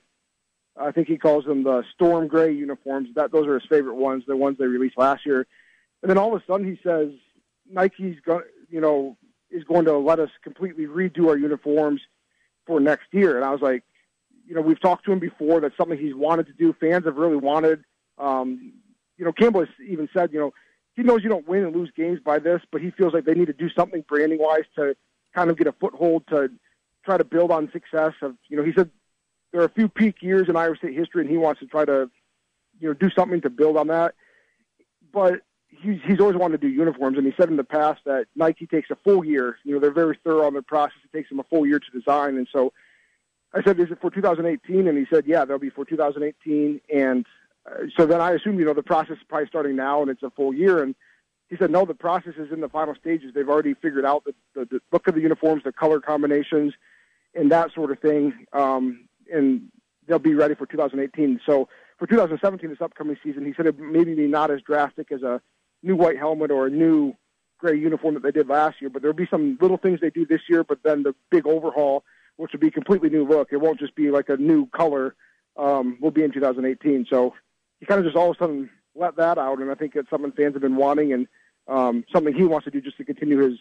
[0.78, 3.08] I think he calls them the storm gray uniforms.
[3.14, 5.46] That those are his favorite ones, the ones they released last year.
[6.02, 7.08] And then all of a sudden he says
[7.72, 9.16] Nike's going, you know,
[9.50, 12.02] is going to let us completely redo our uniforms
[12.66, 13.36] for next year.
[13.36, 13.82] And I was like,
[14.48, 15.60] you know, we've talked to him before.
[15.60, 16.74] That's something he's wanted to do.
[16.80, 17.84] Fans have really wanted.
[18.16, 18.72] Um,
[19.18, 20.54] you know, Campbell has even said, you know,
[20.94, 23.34] he knows you don't win and lose games by this, but he feels like they
[23.34, 24.96] need to do something branding wise to
[25.34, 26.50] kind of get a foothold to
[27.04, 28.14] try to build on success.
[28.22, 28.90] Of you know, he said
[29.52, 31.84] there are a few peak years in Iowa State history, and he wants to try
[31.84, 32.10] to,
[32.80, 34.14] you know, do something to build on that.
[35.12, 38.26] But he's he's always wanted to do uniforms, and he said in the past that
[38.34, 39.58] Nike takes a full year.
[39.64, 40.98] You know, they're very thorough on their process.
[41.04, 42.72] It takes them a full year to design, and so
[43.54, 47.26] I said, "Is it for 2018?" And he said, "Yeah, they'll be for 2018." And
[47.66, 50.22] uh, so then I assumed, you know, the process is probably starting now, and it's
[50.22, 50.82] a full year.
[50.82, 50.94] And
[51.48, 53.32] he said, "No, the process is in the final stages.
[53.34, 56.74] They've already figured out the, the, the look of the uniforms, the color combinations,
[57.34, 59.68] and that sort of thing." Um, and
[60.06, 61.40] they'll be ready for 2018.
[61.44, 65.22] So for 2017, this upcoming season, he said it maybe be not as drastic as
[65.22, 65.40] a
[65.82, 67.14] new white helmet or a new
[67.58, 68.90] gray uniform that they did last year.
[68.90, 72.04] But there'll be some little things they do this year, but then the big overhaul,
[72.38, 73.48] which will be a completely new look.
[73.52, 75.14] It won't just be like a new color.
[75.56, 77.06] Um, will be in 2018.
[77.10, 77.34] So
[77.80, 80.08] he kind of just all of a sudden let that out, and I think it's
[80.08, 81.26] something fans have been wanting and
[81.66, 83.58] um, something he wants to do just to continue his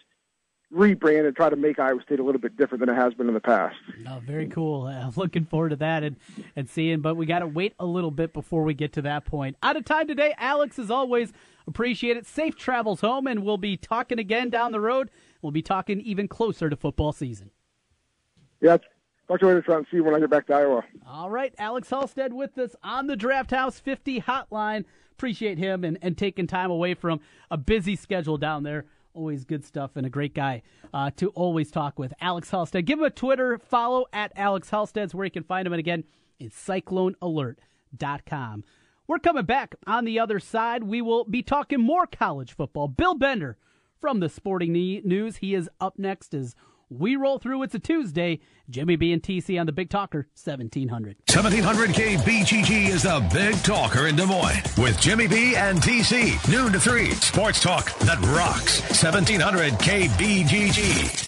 [0.73, 3.27] rebrand and try to make Iowa State a little bit different than it has been
[3.27, 3.75] in the past.
[4.07, 4.87] Oh, very cool.
[4.97, 6.15] Uh, looking forward to that and,
[6.55, 9.25] and seeing, but we got to wait a little bit before we get to that
[9.25, 9.55] point.
[9.61, 11.33] Out of time today, Alex, as always,
[11.67, 12.25] appreciate it.
[12.25, 15.09] Safe travels home, and we'll be talking again down the road.
[15.41, 17.51] We'll be talking even closer to football season.
[18.61, 18.77] Yeah,
[19.29, 19.87] you later, Trent.
[19.91, 20.83] See you when I get back to Iowa.
[21.05, 24.85] All right, Alex Halstead with us on the Draft House 50 hotline.
[25.11, 27.19] Appreciate him and, and taking time away from
[27.51, 28.85] a busy schedule down there
[29.17, 30.61] Always good stuff and a great guy
[30.93, 32.13] uh, to always talk with.
[32.21, 32.85] Alex Halstead.
[32.85, 35.73] Give him a Twitter follow at Alex Halstead's where you can find him.
[35.73, 36.03] And again,
[36.39, 38.63] it's cyclonealert.com.
[39.07, 40.83] We're coming back on the other side.
[40.83, 42.87] We will be talking more college football.
[42.87, 43.57] Bill Bender
[43.99, 45.37] from the Sporting News.
[45.37, 46.55] He is up next as
[46.89, 47.63] we roll through.
[47.63, 48.39] It's a Tuesday.
[48.69, 51.17] Jimmy B and TC on the Big Talker 1700.
[51.33, 56.51] 1700 KBGG is the Big Talker in Des Moines with Jimmy B and TC.
[56.51, 57.11] Noon to 3.
[57.11, 58.81] Sports talk that rocks.
[59.03, 61.27] 1700 KBGG.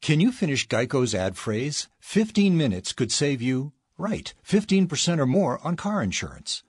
[0.00, 1.88] Can you finish Geico's ad phrase?
[2.00, 6.62] 15 minutes could save you, right, 15% or more on car insurance.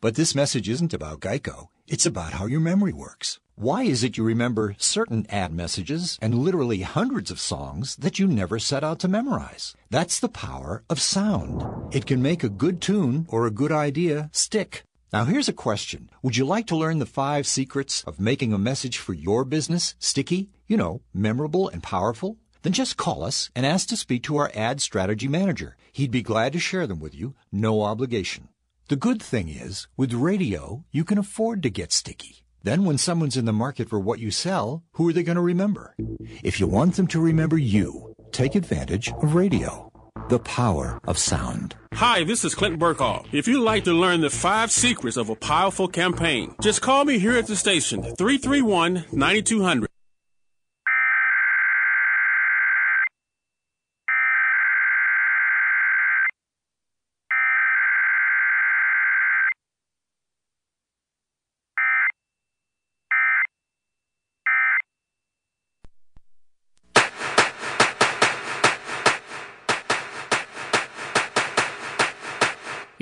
[0.00, 1.68] But this message isn't about Geico.
[1.86, 3.38] It's about how your memory works.
[3.54, 8.26] Why is it you remember certain ad messages and literally hundreds of songs that you
[8.26, 9.74] never set out to memorize?
[9.90, 11.94] That's the power of sound.
[11.94, 14.84] It can make a good tune or a good idea stick.
[15.12, 16.08] Now here's a question.
[16.22, 19.94] Would you like to learn the five secrets of making a message for your business
[19.98, 22.38] sticky, you know, memorable and powerful?
[22.66, 25.76] Then just call us and ask to speak to our ad strategy manager.
[25.92, 28.48] He'd be glad to share them with you, no obligation.
[28.88, 32.44] The good thing is, with radio, you can afford to get sticky.
[32.64, 35.42] Then when someone's in the market for what you sell, who are they going to
[35.42, 35.94] remember?
[36.42, 39.92] If you want them to remember you, take advantage of radio.
[40.28, 41.76] The power of sound.
[41.94, 43.26] Hi, this is Clint Burkall.
[43.30, 47.20] If you'd like to learn the five secrets of a powerful campaign, just call me
[47.20, 49.85] here at the station, 331 9200.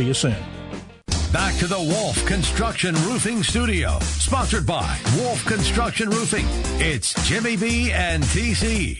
[0.00, 0.36] See you soon.
[1.30, 6.46] Back to the Wolf Construction Roofing Studio, sponsored by Wolf Construction Roofing.
[6.80, 8.98] It's Jimmy B and TC.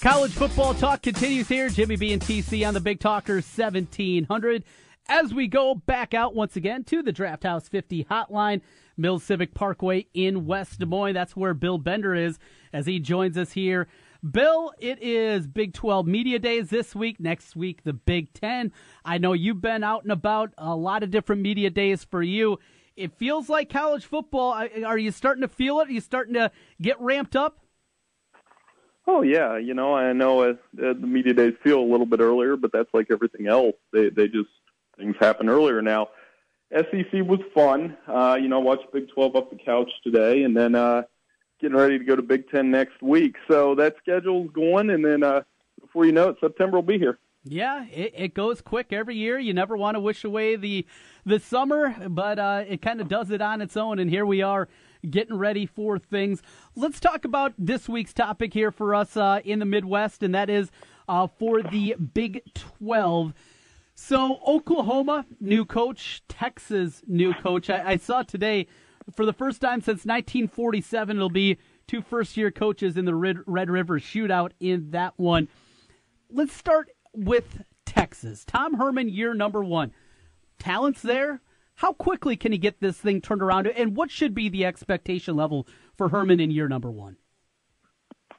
[0.00, 1.68] College football talk continues here.
[1.68, 4.64] Jimmy B and TC on the Big Talker 1700.
[5.08, 8.62] As we go back out once again to the Draft House 50 hotline,
[8.96, 11.14] Mills Civic Parkway in West Des Moines.
[11.14, 12.40] That's where Bill Bender is
[12.72, 13.86] as he joins us here
[14.28, 17.20] Bill, it is Big 12 Media Days this week.
[17.20, 18.72] Next week, the Big 10.
[19.04, 22.58] I know you've been out and about, a lot of different media days for you.
[22.96, 24.52] It feels like college football.
[24.84, 25.88] Are you starting to feel it?
[25.88, 26.50] Are you starting to
[26.82, 27.60] get ramped up?
[29.06, 32.56] Oh yeah, you know I know uh, the media days feel a little bit earlier,
[32.56, 33.74] but that's like everything else.
[33.90, 34.50] They they just
[34.98, 36.08] things happen earlier now.
[36.70, 37.96] SEC was fun.
[38.06, 41.04] Uh, you know, watched Big 12 off the couch today, and then uh,
[41.60, 43.36] getting ready to go to Big 10 next week.
[43.50, 45.42] So that schedule's going, and then uh,
[45.80, 47.18] before you know it, September will be here.
[47.44, 49.38] Yeah, it, it goes quick every year.
[49.38, 50.84] You never want to wish away the
[51.24, 53.98] the summer, but uh, it kind of does it on its own.
[53.98, 54.68] And here we are
[55.08, 56.42] getting ready for things.
[56.74, 60.50] Let's talk about this week's topic here for us uh, in the Midwest, and that
[60.50, 60.70] is
[61.08, 63.32] uh, for the Big 12.
[63.94, 67.68] So, Oklahoma, new coach, Texas, new coach.
[67.68, 68.68] I, I saw today,
[69.14, 73.70] for the first time since 1947, it'll be two first year coaches in the Red,
[73.70, 75.48] River shootout in that one.
[76.30, 78.44] Let's start with Texas.
[78.44, 79.92] Tom Herman, year number one.
[80.58, 81.40] Talent's there.
[81.76, 83.68] How quickly can he get this thing turned around?
[83.68, 85.66] And what should be the expectation level
[85.96, 87.16] for Herman in year number one?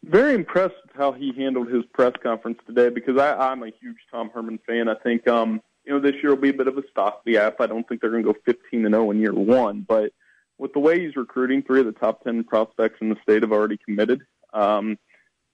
[0.03, 3.97] Very impressed with how he handled his press conference today because I, I'm a huge
[4.11, 4.87] Tom Herman fan.
[4.87, 7.59] I think um, you know this year will be a bit of a stock gap.
[7.59, 10.11] I don't think they're going to go 15 and 0 in year one, but
[10.59, 13.51] with the way he's recruiting, three of the top 10 prospects in the state have
[13.51, 14.21] already committed.
[14.53, 14.99] Um,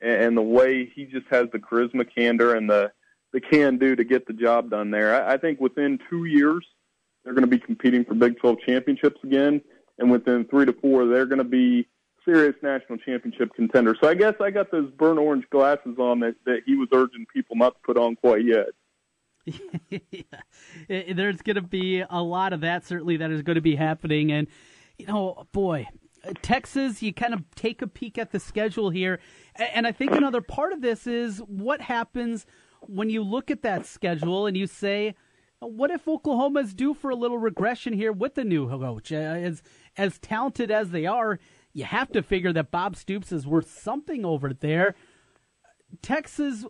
[0.02, 2.92] and, the way he just has the charisma, candor, and the
[3.32, 5.26] the can do to get the job done there.
[5.26, 6.66] I, I think within two years,
[7.24, 9.62] they're going to be competing for Big 12 championships again.
[9.98, 11.88] And within three to four, they're going to be
[12.24, 13.98] serious national championship contenders.
[14.02, 17.26] So I guess I got those burnt orange glasses on that, that he was urging
[17.34, 18.68] people not to put on quite yet.
[19.90, 21.14] yeah.
[21.14, 24.32] There's going to be a lot of that, certainly, that is going to be happening.
[24.32, 24.48] And,
[24.98, 25.88] you know, boy,
[26.42, 29.20] Texas, you kind of take a peek at the schedule here.
[29.56, 32.46] And I think another part of this is what happens
[32.82, 35.16] when you look at that schedule and you say,
[35.60, 39.12] what if Oklahoma's due for a little regression here with the new coach?
[39.12, 39.64] Uh, as
[39.98, 41.40] as talented as they are,
[41.74, 44.96] you have to figure that Bob Stoops is worth something over there.
[46.02, 46.66] Texas,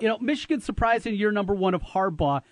[0.00, 2.42] you know, Michigan surprised in year number one of Harbaugh.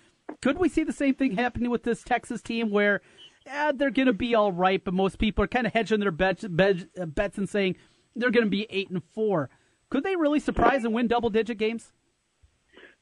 [0.41, 3.01] Could we see the same thing happening with this Texas team where
[3.47, 6.11] eh, they're going to be all right, but most people are kind of hedging their
[6.11, 7.75] bets, bets and saying
[8.15, 9.49] they're going to be eight and four?
[9.89, 11.91] Could they really surprise and win double digit games?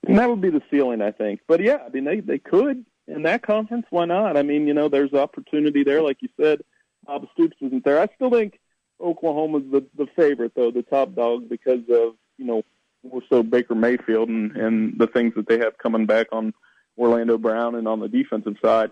[0.08, 1.41] And that would be the ceiling, I think.
[1.47, 3.88] But yeah, I mean, they they could in that conference.
[3.89, 4.38] Why not?
[4.38, 6.62] I mean, you know, there's opportunity there, like you said.
[7.05, 7.99] Bob Stoops isn't there.
[7.99, 8.60] I still think
[9.01, 12.63] Oklahoma's the the favorite, though, the top dog, because of you know
[13.03, 16.53] more so Baker Mayfield and and the things that they have coming back on
[16.97, 18.91] Orlando Brown and on the defensive side.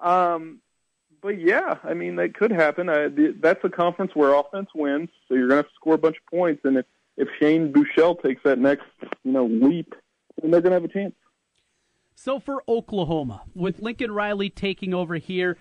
[0.00, 0.60] Um,
[1.24, 2.90] but yeah, I mean, that could happen.
[2.90, 3.08] I,
[3.40, 6.60] that's a conference where offense wins, so you're going to score a bunch of points.
[6.64, 8.84] And if if Shane Buechele takes that next
[9.22, 9.94] you know leap
[10.40, 11.14] then they're going to have a chance.
[12.14, 15.56] So for Oklahoma, with Lincoln Riley taking over here,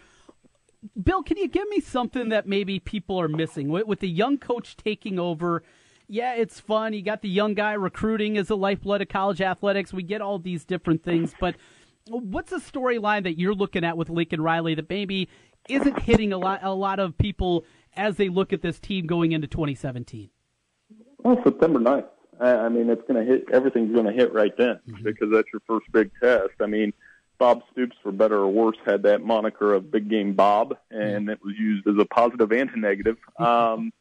[1.02, 4.38] Bill, can you give me something that maybe people are missing with, with the young
[4.38, 5.64] coach taking over?
[6.08, 6.94] Yeah, it's fun.
[6.94, 9.94] You got the young guy recruiting as the lifeblood of college athletics.
[9.94, 11.56] We get all these different things, but
[12.08, 15.30] what's a storyline that you're looking at with Lincoln Riley that maybe
[15.70, 19.32] isn't hitting a lot a lot of people as they look at this team going
[19.32, 20.30] into 2017?
[21.24, 22.08] Well, September 9th.
[22.40, 23.46] I, I mean, it's going to hit.
[23.52, 25.04] Everything's going to hit right then mm-hmm.
[25.04, 26.54] because that's your first big test.
[26.60, 26.94] I mean,
[27.38, 31.30] Bob Stoops, for better or worse, had that moniker of Big Game Bob, and mm-hmm.
[31.30, 33.18] it was used as a positive and a negative.
[33.38, 33.94] Um,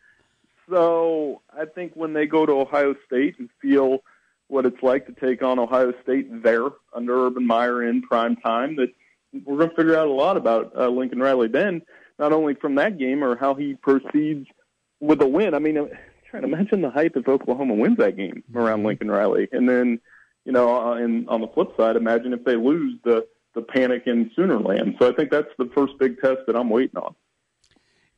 [0.68, 4.02] so I think when they go to Ohio State and feel
[4.48, 8.76] what it's like to take on Ohio State there under Urban Meyer in prime time,
[8.76, 8.92] that
[9.32, 11.82] we're going to figure out a lot about uh, Lincoln Riley then,
[12.18, 14.46] not only from that game or how he proceeds
[15.00, 15.54] with a win.
[15.54, 15.90] I mean, I'm
[16.30, 18.86] trying to imagine the hype if Oklahoma wins that game around mm-hmm.
[18.88, 20.00] Lincoln Riley, and then
[20.44, 24.04] you know, uh, and on the flip side, imagine if they lose the the panic
[24.06, 24.98] in Soonerland.
[24.98, 27.14] So I think that's the first big test that I'm waiting on.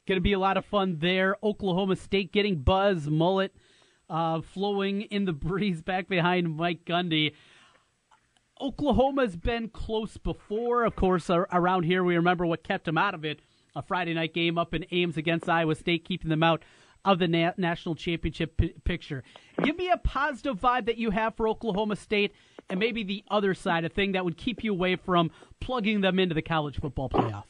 [0.06, 1.36] Going to be a lot of fun there.
[1.42, 3.52] Oklahoma State getting buzz, mullet
[4.08, 7.32] uh, flowing in the breeze back behind Mike Gundy.
[8.64, 11.28] Oklahoma's been close before, of course.
[11.28, 13.40] Around here, we remember what kept them out of it.
[13.76, 16.62] A Friday night game up in Ames against Iowa State, keeping them out
[17.04, 19.22] of the na- national championship p- picture.
[19.62, 22.32] Give me a positive vibe that you have for Oklahoma State,
[22.70, 26.18] and maybe the other side, a thing that would keep you away from plugging them
[26.18, 27.44] into the college football playoff.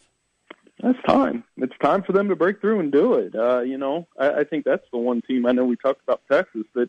[0.79, 1.45] It's time.
[1.59, 3.37] It's time for them to break through and do it.
[3.37, 5.47] Uh, you know, I, I think that's the one team.
[5.47, 6.89] I know we talked about Texas, but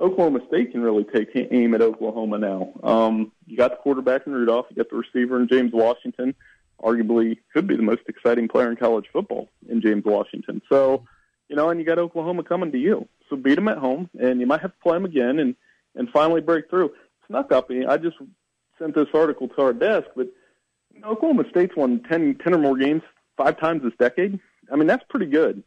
[0.00, 2.72] Oklahoma State can really take aim at Oklahoma now.
[2.82, 6.34] Um, you got the quarterback in Rudolph, you got the receiver in James Washington,
[6.82, 10.62] arguably could be the most exciting player in college football in James Washington.
[10.68, 11.04] So
[11.48, 13.08] you know, and you got Oklahoma coming to you.
[13.28, 15.54] So beat them at home, and you might have to play them again, and
[15.94, 16.92] and finally break through.
[17.26, 17.70] Snuck up.
[17.70, 18.16] I just
[18.78, 20.28] sent this article to our desk, but
[21.04, 23.02] Oklahoma State's won 10, 10 or more games
[23.36, 24.38] five times this decade.
[24.72, 25.62] I mean, that's pretty good.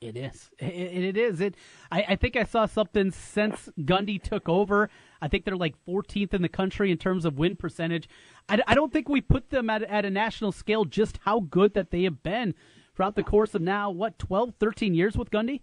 [0.00, 0.50] It is.
[0.58, 1.40] It, it is.
[1.40, 1.56] It.
[1.90, 4.90] I, I, think I saw something since Gundy took over.
[5.20, 8.08] I think they're like 14th in the country in terms of win percentage.
[8.48, 11.74] I, I don't think we put them at, at a national scale just how good
[11.74, 12.54] that they have been
[12.94, 15.62] throughout the course of now, what, 12, 13 years with Gundy?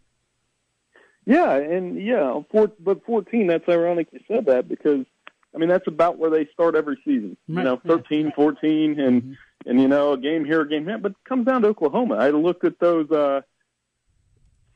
[1.26, 5.06] Yeah, and yeah, four, but 14, that's ironic you said that because,
[5.54, 7.36] I mean, that's about where they start every season.
[7.48, 7.64] Right.
[7.64, 9.34] You know, 13, 14, and, mm-hmm.
[9.70, 10.98] and, you know, a game here, a game there.
[10.98, 12.16] But it comes down to Oklahoma.
[12.16, 13.42] I looked at those, uh,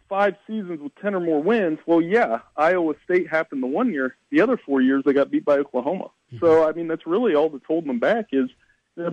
[0.09, 4.17] five seasons with 10 or more wins, well, yeah, Iowa State happened the one year.
[4.31, 6.05] The other four years, they got beat by Oklahoma.
[6.33, 6.45] Mm-hmm.
[6.45, 8.49] So, I mean, that's really all that's holding them back is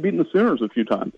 [0.00, 1.12] beating the Sooners a few times.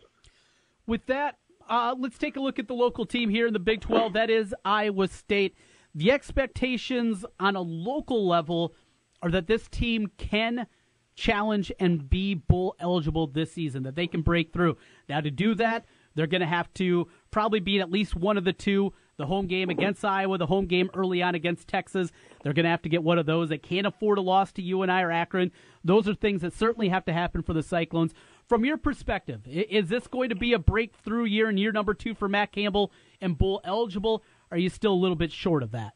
[0.87, 1.37] With that,
[1.69, 4.15] uh, let's take a look at the local team here in the Big 12.
[4.15, 5.55] That is Iowa State.
[5.95, 8.75] The expectations on a local level
[9.23, 10.67] are that this team can
[11.15, 14.77] challenge and be bowl eligible this season, that they can break through.
[15.09, 18.45] Now, to do that, they're going to have to probably beat at least one of
[18.45, 22.11] the two the home game against Iowa, the home game early on against Texas.
[22.43, 23.49] They're going to have to get one of those.
[23.49, 25.51] They can't afford a loss to UNI or Akron.
[25.85, 28.15] Those are things that certainly have to happen for the Cyclones.
[28.49, 32.15] From your perspective, is this going to be a breakthrough year in year number two
[32.15, 34.23] for Matt Campbell and bowl eligible?
[34.51, 35.93] are you still a little bit short of that?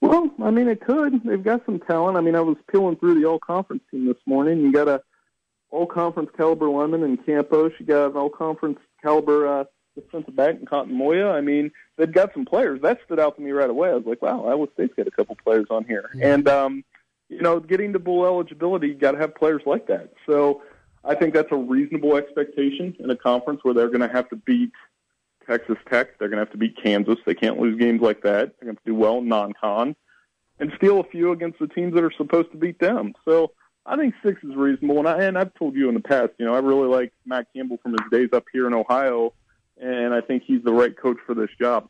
[0.00, 1.22] Well, I mean, it could.
[1.24, 2.16] They've got some talent.
[2.16, 4.60] I mean, I was peeling through the all conference team this morning.
[4.60, 5.02] You got a
[5.70, 7.72] all conference caliber Lemon and Campos.
[7.78, 11.30] You got an all conference caliber uh, defensive back and Cotton Moya.
[11.30, 12.80] I mean, they've got some players.
[12.82, 13.90] That stood out to me right away.
[13.90, 16.10] I was like, wow, Iowa State's got a couple players on here.
[16.14, 16.34] Yeah.
[16.34, 16.84] And, um,
[17.28, 20.12] you know, getting to bowl eligibility, you got to have players like that.
[20.26, 20.62] So
[21.04, 24.36] I think that's a reasonable expectation in a conference where they're going to have to
[24.36, 24.72] beat
[25.46, 26.18] Texas Tech.
[26.18, 27.18] They're going to have to beat Kansas.
[27.24, 28.54] They can't lose games like that.
[28.58, 29.96] They're going to do well in non-con
[30.58, 33.14] and steal a few against the teams that are supposed to beat them.
[33.24, 33.52] So
[33.86, 34.98] I think six is reasonable.
[34.98, 37.46] And, I, and I've told you in the past, you know, I really like Matt
[37.54, 39.32] Campbell from his days up here in Ohio
[39.80, 41.88] and I think he's the right coach for this job.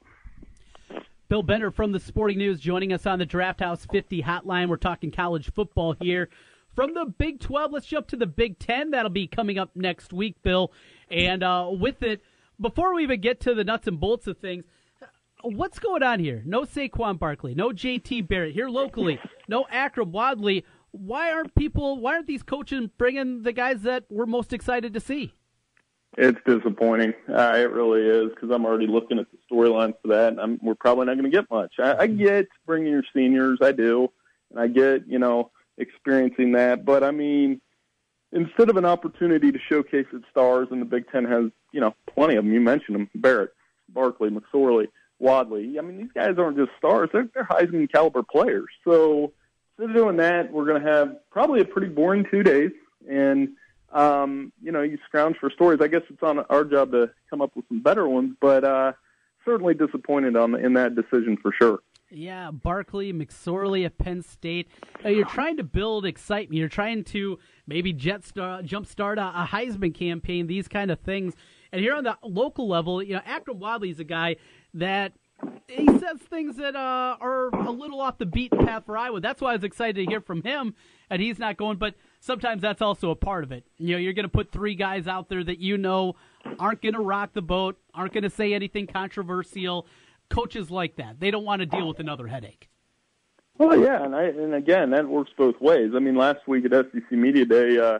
[1.28, 4.68] Bill Bender from the Sporting News joining us on the Draft House 50 hotline.
[4.68, 6.28] We're talking college football here.
[6.74, 8.90] From the Big 12, let's jump to the Big 10.
[8.90, 10.72] That'll be coming up next week, Bill.
[11.10, 12.22] And uh, with it,
[12.60, 14.64] before we even get to the nuts and bolts of things,
[15.42, 16.42] what's going on here?
[16.44, 20.64] No Saquon Barkley, no JT Barrett here locally, no Akrum Wadley.
[20.92, 22.00] Why aren't people?
[22.00, 25.34] Why aren't these coaches bringing the guys that we're most excited to see?
[26.18, 27.14] It's disappointing.
[27.28, 30.58] Uh, it really is because I'm already looking at the storylines for that, and I'm,
[30.60, 31.74] we're probably not going to get much.
[31.78, 34.10] I, I get bringing your seniors, I do,
[34.50, 36.84] and I get you know experiencing that.
[36.84, 37.60] But I mean,
[38.32, 41.94] instead of an opportunity to showcase its stars, and the Big Ten has you know
[42.12, 42.52] plenty of them.
[42.52, 43.52] You mentioned them: Barrett,
[43.88, 44.88] Barkley, McSorley,
[45.20, 45.78] Wadley.
[45.78, 48.68] I mean, these guys aren't just stars; they're, they're Heisman caliber players.
[48.82, 49.32] So
[49.78, 52.72] instead of doing that, we're going to have probably a pretty boring two days,
[53.08, 53.50] and
[53.92, 55.80] um, you know, you scrounge for stories.
[55.82, 58.92] I guess it's on our job to come up with some better ones, but uh,
[59.44, 61.80] certainly disappointed on in that decision for sure.
[62.12, 64.68] Yeah, Barkley, McSorley at Penn State.
[65.04, 66.58] Uh, you're trying to build excitement.
[66.58, 70.48] You're trying to maybe jet star, jumpstart a, a Heisman campaign.
[70.48, 71.34] These kind of things.
[71.70, 74.36] And here on the local level, you know, Akrum Wadley is a guy
[74.74, 75.12] that
[75.68, 79.20] he says things that uh, are a little off the beaten path for Iowa.
[79.20, 80.74] That's why I was excited to hear from him,
[81.08, 81.78] and he's not going.
[81.78, 83.64] But sometimes that's also a part of it.
[83.78, 86.14] You know, you're going to put three guys out there that you know
[86.58, 89.86] aren't going to rock the boat, aren't going to say anything controversial.
[90.28, 92.68] Coaches like that, they don't want to deal with another headache.
[93.58, 95.90] Well, yeah, and I, and again, that works both ways.
[95.94, 97.98] I mean, last week at SEC Media Day, uh,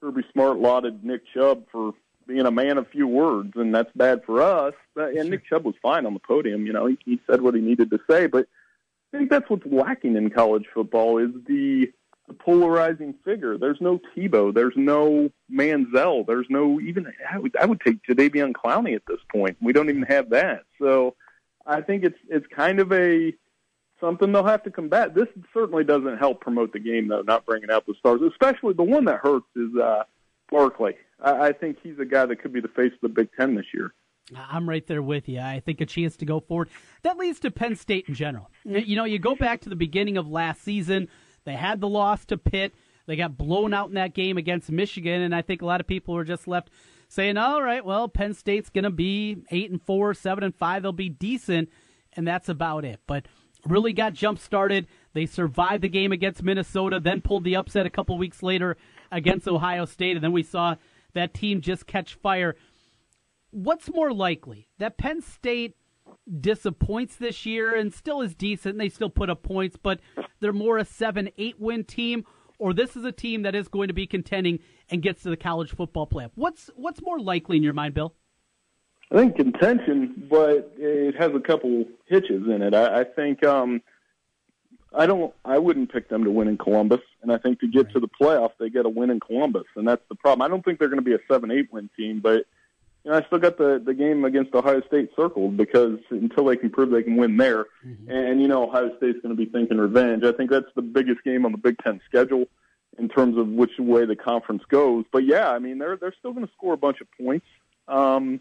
[0.00, 1.92] Kirby Smart lauded Nick Chubb for
[2.26, 4.72] being a man of few words, and that's bad for us.
[4.94, 6.64] But, and Nick Chubb was fine on the podium.
[6.66, 8.26] You know, he, he said what he needed to say.
[8.26, 8.46] But
[9.12, 11.92] I think that's what's lacking in college football is the
[12.28, 13.58] the polarizing figure.
[13.58, 14.54] There's no Tebow.
[14.54, 16.26] There's no Manziel.
[16.26, 19.56] There's no even I would, I would take Jadeveon Clowney at this point.
[19.60, 20.62] We don't even have that.
[20.80, 21.16] So
[21.66, 23.34] I think it's it's kind of a
[24.00, 25.14] something they'll have to combat.
[25.14, 28.20] This certainly doesn't help promote the game though, not bringing out the stars.
[28.22, 30.04] Especially the one that hurts is uh,
[30.50, 30.94] Barkley.
[31.20, 33.54] I, I think he's a guy that could be the face of the Big Ten
[33.54, 33.92] this year.
[34.34, 35.38] I'm right there with you.
[35.40, 36.70] I think a chance to go forward.
[37.02, 38.50] That leads to Penn State in general.
[38.64, 41.08] You know, you go back to the beginning of last season
[41.44, 42.74] they had the loss to Pitt.
[43.06, 45.86] They got blown out in that game against Michigan, and I think a lot of
[45.86, 46.70] people were just left
[47.08, 50.82] saying, "All right, well, Penn State's going to be eight and four, seven and five.
[50.82, 51.68] They'll be decent,
[52.14, 53.26] and that's about it." But
[53.66, 54.86] really got jump started.
[55.12, 58.76] They survived the game against Minnesota, then pulled the upset a couple weeks later
[59.10, 60.76] against Ohio State, and then we saw
[61.12, 62.56] that team just catch fire.
[63.50, 65.76] What's more likely that Penn State
[66.40, 68.78] disappoints this year and still is decent.
[68.78, 70.00] They still put up points, but
[70.40, 72.24] they're more a seven, eight win team,
[72.58, 74.58] or this is a team that is going to be contending
[74.90, 76.30] and gets to the college football playoff.
[76.34, 78.14] What's what's more likely in your mind, Bill?
[79.12, 82.74] I think contention, but it has a couple hitches in it.
[82.74, 83.82] I, I think um,
[84.96, 85.32] I don't.
[85.44, 88.08] I wouldn't pick them to win in Columbus, and I think to get to the
[88.20, 90.42] playoff, they get a win in Columbus, and that's the problem.
[90.42, 92.46] I don't think they're going to be a seven-eight win team, but
[93.04, 96.56] you know, I still got the the game against Ohio State circled because until they
[96.56, 98.10] can prove they can win there, mm-hmm.
[98.10, 100.24] and you know Ohio State's going to be thinking revenge.
[100.24, 102.46] I think that's the biggest game on the Big Ten schedule
[102.98, 105.04] in terms of which way the conference goes.
[105.12, 107.46] But yeah, I mean they're they're still going to score a bunch of points.
[107.88, 108.40] Um,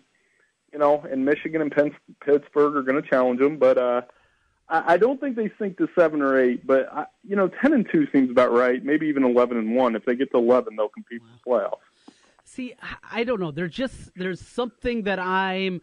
[0.71, 1.95] you know, and Michigan and Penn,
[2.25, 4.01] Pittsburgh are going to challenge them, but uh,
[4.69, 6.65] I, I don't think they sink to seven or eight.
[6.65, 8.83] But I, you know, ten and two seems about right.
[8.83, 9.95] Maybe even eleven and one.
[9.95, 11.27] If they get to eleven, they'll compete wow.
[11.43, 11.92] for the playoffs.
[12.53, 12.75] See,
[13.11, 13.49] I don't know.
[13.49, 15.81] There's just there's something that I'm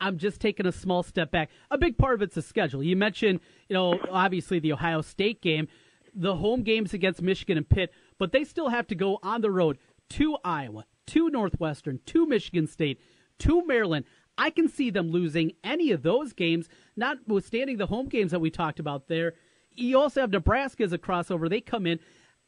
[0.00, 1.50] I'm just taking a small step back.
[1.72, 2.84] A big part of it's the schedule.
[2.84, 5.66] You mentioned, you know, obviously the Ohio State game,
[6.14, 9.50] the home games against Michigan and Pitt, but they still have to go on the
[9.50, 9.76] road
[10.10, 13.00] to Iowa, to Northwestern, to Michigan State,
[13.40, 14.04] to Maryland.
[14.38, 18.50] I can see them losing any of those games, notwithstanding the home games that we
[18.50, 19.34] talked about there.
[19.74, 21.50] You also have Nebraska as a crossover.
[21.50, 21.98] They come in.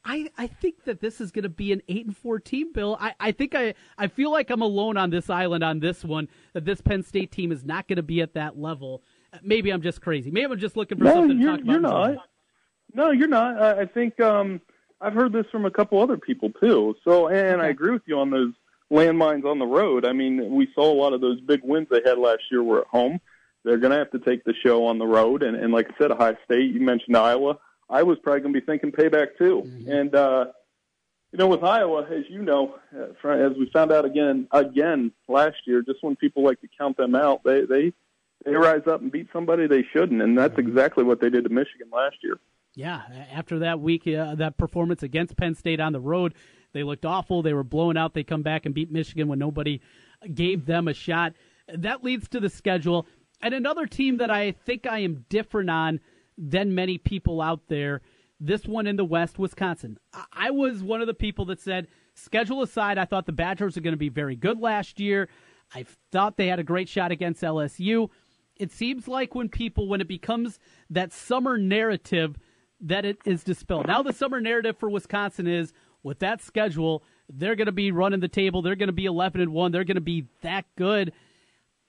[0.04, 2.96] I, I think that this is going to be an eight and four team, Bill.
[3.00, 6.28] I, I think I, I feel like I'm alone on this island on this one.
[6.52, 9.02] That this Penn State team is not going to be at that level.
[9.42, 10.30] Maybe I'm just crazy.
[10.30, 11.72] Maybe I'm just looking for no, something to talk about.
[11.72, 12.16] You're not.
[12.92, 13.60] No, you're not.
[13.60, 14.60] I, I think um,
[15.00, 16.94] I've heard this from a couple other people too.
[17.04, 17.66] So, and okay.
[17.66, 18.52] I agree with you on those
[18.92, 20.06] landmines on the road.
[20.06, 22.82] I mean, we saw a lot of those big wins they had last year were
[22.82, 23.20] at home.
[23.64, 25.42] They're going to have to take the show on the road.
[25.42, 27.58] And, and like I said, Ohio State, you mentioned Iowa.
[27.94, 29.62] I was probably going to be thinking payback too.
[29.64, 29.90] Mm-hmm.
[29.90, 30.46] And uh,
[31.30, 35.58] you know, with Iowa, as you know, uh, as we found out again again last
[35.64, 37.92] year, just when people like to count them out, they they
[38.44, 40.68] they rise up and beat somebody they shouldn't, and that's mm-hmm.
[40.68, 42.40] exactly what they did to Michigan last year.
[42.74, 46.34] Yeah, after that week, uh, that performance against Penn State on the road,
[46.72, 47.42] they looked awful.
[47.42, 48.14] They were blown out.
[48.14, 49.80] They come back and beat Michigan when nobody
[50.34, 51.34] gave them a shot.
[51.72, 53.06] That leads to the schedule.
[53.40, 56.00] And another team that I think I am different on
[56.36, 58.00] than many people out there.
[58.40, 59.98] This one in the West, Wisconsin.
[60.32, 63.80] I was one of the people that said, schedule aside, I thought the Badgers are
[63.80, 65.28] going to be very good last year.
[65.74, 68.10] I thought they had a great shot against LSU.
[68.56, 70.58] It seems like when people, when it becomes
[70.90, 72.36] that summer narrative,
[72.80, 73.86] that it is dispelled.
[73.86, 75.72] Now the summer narrative for Wisconsin is
[76.02, 78.62] with that schedule, they're going to be running the table.
[78.62, 79.72] They're going to be 11 and 1.
[79.72, 81.12] They're going to be that good.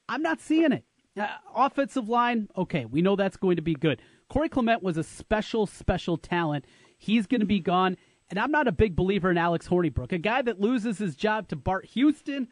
[0.07, 0.85] I'm not seeing it.
[1.19, 4.01] Uh, offensive line, okay, we know that's going to be good.
[4.29, 6.65] Corey Clement was a special, special talent.
[6.97, 7.97] He's going to be gone.
[8.29, 11.47] And I'm not a big believer in Alex Hornibrook, a guy that loses his job
[11.49, 12.47] to Bart Houston.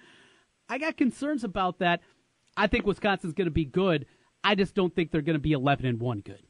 [0.69, 2.01] I got concerns about that.
[2.55, 4.05] I think Wisconsin's going to be good.
[4.43, 6.43] I just don't think they're going to be 11 and 1 good.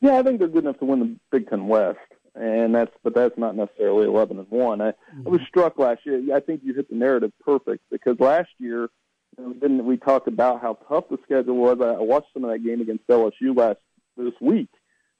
[0.00, 1.98] Yeah, I think they're good enough to win the Big Ten West,
[2.34, 4.80] and that's but that's not necessarily 11 and 1.
[4.80, 5.26] I, mm-hmm.
[5.26, 6.20] I was struck last year.
[6.34, 8.90] I think you hit the narrative perfect because last year
[9.38, 11.78] you know, then we talked about how tough the schedule was.
[11.80, 13.78] I watched some of that game against LSU last
[14.16, 14.70] this week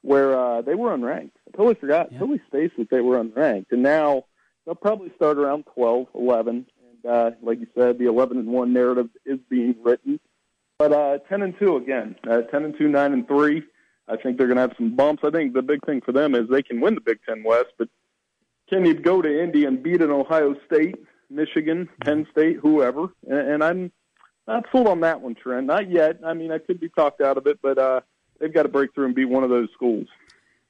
[0.02, 1.32] where uh, they were unranked.
[1.48, 2.18] I totally forgot, yeah.
[2.20, 4.24] totally spaced that they were unranked, and now
[4.64, 6.66] they'll probably start around 12, 11,
[7.04, 10.20] and uh, like you said, the 11 and one narrative is being written.
[10.78, 13.62] But uh, 10 and two again, uh, 10 and two, nine and three.
[14.08, 15.24] I think they're going to have some bumps.
[15.24, 17.70] I think the big thing for them is they can win the Big Ten West,
[17.76, 17.88] but
[18.68, 20.96] can you go to Indy and beat an Ohio State,
[21.30, 23.08] Michigan, Penn State, whoever?
[23.28, 23.92] And, and I'm
[24.46, 25.66] not sold on that one, Trent.
[25.66, 26.20] Not yet.
[26.24, 28.00] I mean, I could be talked out of it, but uh,
[28.40, 30.06] they've got to break through and be one of those schools.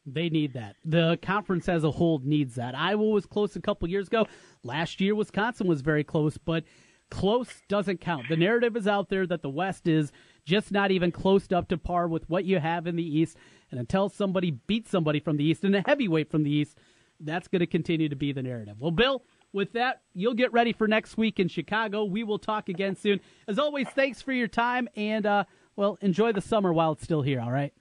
[0.07, 0.77] They need that.
[0.85, 2.77] The conference as a whole needs that.
[2.77, 4.27] Iowa was close a couple years ago.
[4.62, 6.62] Last year, Wisconsin was very close, but
[7.11, 8.29] close doesn't count.
[8.29, 10.12] The narrative is out there that the West is
[10.45, 13.37] just not even close up to par with what you have in the East.
[13.71, 16.79] And until somebody beats somebody from the East and a heavyweight from the East,
[17.19, 18.77] that's going to continue to be the narrative.
[18.79, 22.05] Well, Bill, with that, you'll get ready for next week in Chicago.
[22.05, 23.21] We will talk again soon.
[23.49, 25.45] As always, thanks for your time and uh,
[25.77, 27.72] well, enjoy the summer while it's still here, all right?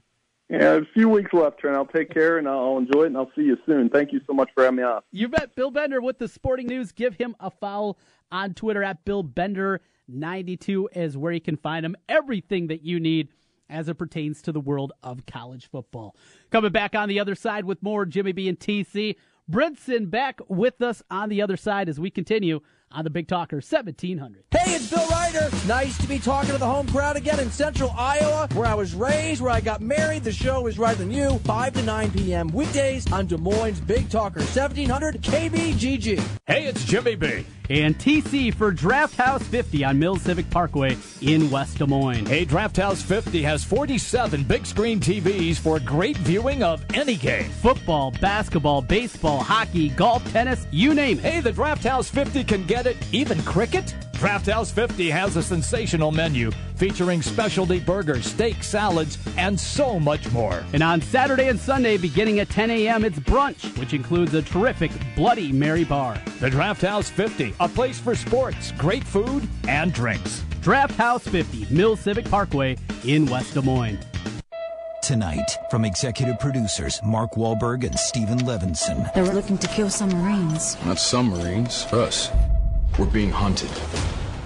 [0.50, 1.76] Yeah, a few weeks left, Trent.
[1.76, 3.90] I'll take care and I'll enjoy it, and I'll see you soon.
[3.90, 5.02] Thank you so much for having me on.
[5.12, 5.56] You bet.
[5.56, 6.92] Bill Bender with the Sporting News.
[6.92, 7.98] Give him a follow
[8.32, 11.96] on Twitter at Bill Bender92 is where you can find him.
[12.08, 13.30] Everything that you need
[13.70, 16.16] as it pertains to the world of college football.
[16.52, 19.16] Coming back on the other side with more Jimmy B and TC.
[19.50, 22.60] Brinson back with us on the other side as we continue
[22.92, 24.44] on the Big Talker 1700.
[24.52, 25.50] Hey, it's Bill Ryder.
[25.68, 28.94] Nice to be talking to the home crowd again in central Iowa, where I was
[28.96, 30.24] raised, where I got married.
[30.24, 32.48] The show is right than you, 5 to 9 p.m.
[32.50, 36.24] weekdays on Des Moines Big Talker 1700 KBGG.
[36.48, 37.46] Hey, it's Jimmy B.
[37.70, 42.26] and TC for Draft House 50 on Mills Civic Parkway in West Des Moines.
[42.28, 47.50] Hey, Draft House 50 has 47 big screen TVs for great viewing of any game.
[47.50, 51.24] Football, basketball, baseball, hockey, golf, tennis, you name it.
[51.26, 53.96] Hey, the Draft House 50 can get it, even cricket?
[54.14, 60.32] Draft House 50 has a sensational menu featuring specialty burgers, steak, salads, and so much
[60.32, 60.64] more.
[60.74, 64.92] And on Saturday and Sunday, beginning at 10 a.m., it's brunch, which includes a terrific
[65.16, 66.22] Bloody Mary bar.
[66.40, 70.44] The Draft House 50, a place for sports, great food, and drinks.
[70.62, 74.00] Draft House 50, Mills Civic Parkway in West Des Moines.
[75.06, 79.14] Tonight, from executive producers Mark Wahlberg and Stephen Levinson.
[79.14, 80.84] They were looking to kill some Marines.
[80.84, 82.32] Not some Marines, us.
[82.98, 83.72] We're being hunted.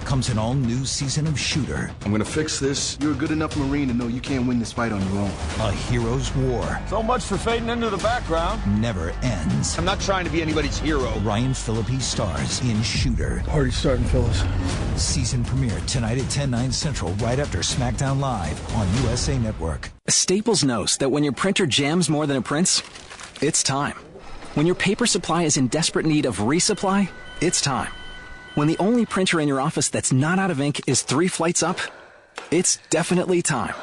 [0.04, 1.92] Comes an all new season of Shooter.
[2.04, 2.98] I'm gonna fix this.
[3.00, 5.30] You're a good enough Marine to know you can't win this fight on your own.
[5.60, 6.80] A hero's war.
[6.88, 8.60] So much for fading into the background.
[8.82, 9.78] Never ends.
[9.78, 11.16] I'm not trying to be anybody's hero.
[11.20, 13.40] Ryan Phillippe stars in Shooter.
[13.46, 14.42] Party's starting, fellas.
[14.96, 19.90] Season premiere tonight at 10, 9 central, right after SmackDown Live on USA Network.
[20.08, 22.82] Staples knows that when your printer jams more than it prints,
[23.40, 23.94] it's time.
[24.54, 27.08] When your paper supply is in desperate need of resupply,
[27.40, 27.92] it's time.
[28.56, 31.62] When the only printer in your office that's not out of ink is three flights
[31.62, 31.78] up,
[32.50, 33.74] it's definitely time.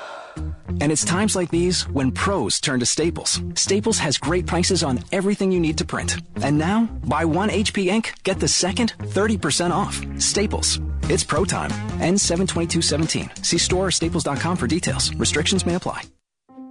[0.82, 3.42] And it's times like these when pros turn to Staples.
[3.56, 6.18] Staples has great prices on everything you need to print.
[6.44, 10.02] And now, buy one HP ink, get the second 30% off.
[10.22, 10.80] Staples.
[11.04, 11.72] It's pro time.
[12.00, 13.46] N72217.
[13.46, 15.16] See store or staples.com for details.
[15.16, 16.04] Restrictions may apply.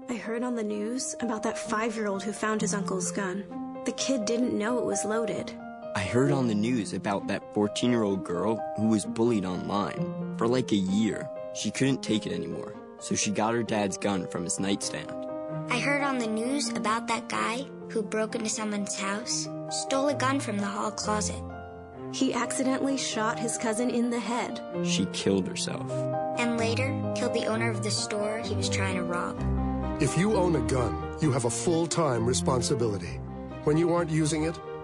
[0.09, 3.43] I heard on the news about that five year old who found his uncle's gun.
[3.87, 5.53] The kid didn't know it was loaded.
[5.97, 10.35] I heard on the news about that 14 year old girl who was bullied online.
[10.37, 14.27] For like a year, she couldn't take it anymore, so she got her dad's gun
[14.27, 15.11] from his nightstand.
[15.71, 20.15] I heard on the news about that guy who broke into someone's house, stole a
[20.15, 21.43] gun from the hall closet.
[22.13, 24.61] He accidentally shot his cousin in the head.
[24.85, 25.91] She killed herself.
[26.39, 29.41] And later, killed the owner of the store he was trying to rob.
[30.03, 33.19] If you own a gun, you have a full time responsibility.
[33.65, 34.61] When you aren't using it,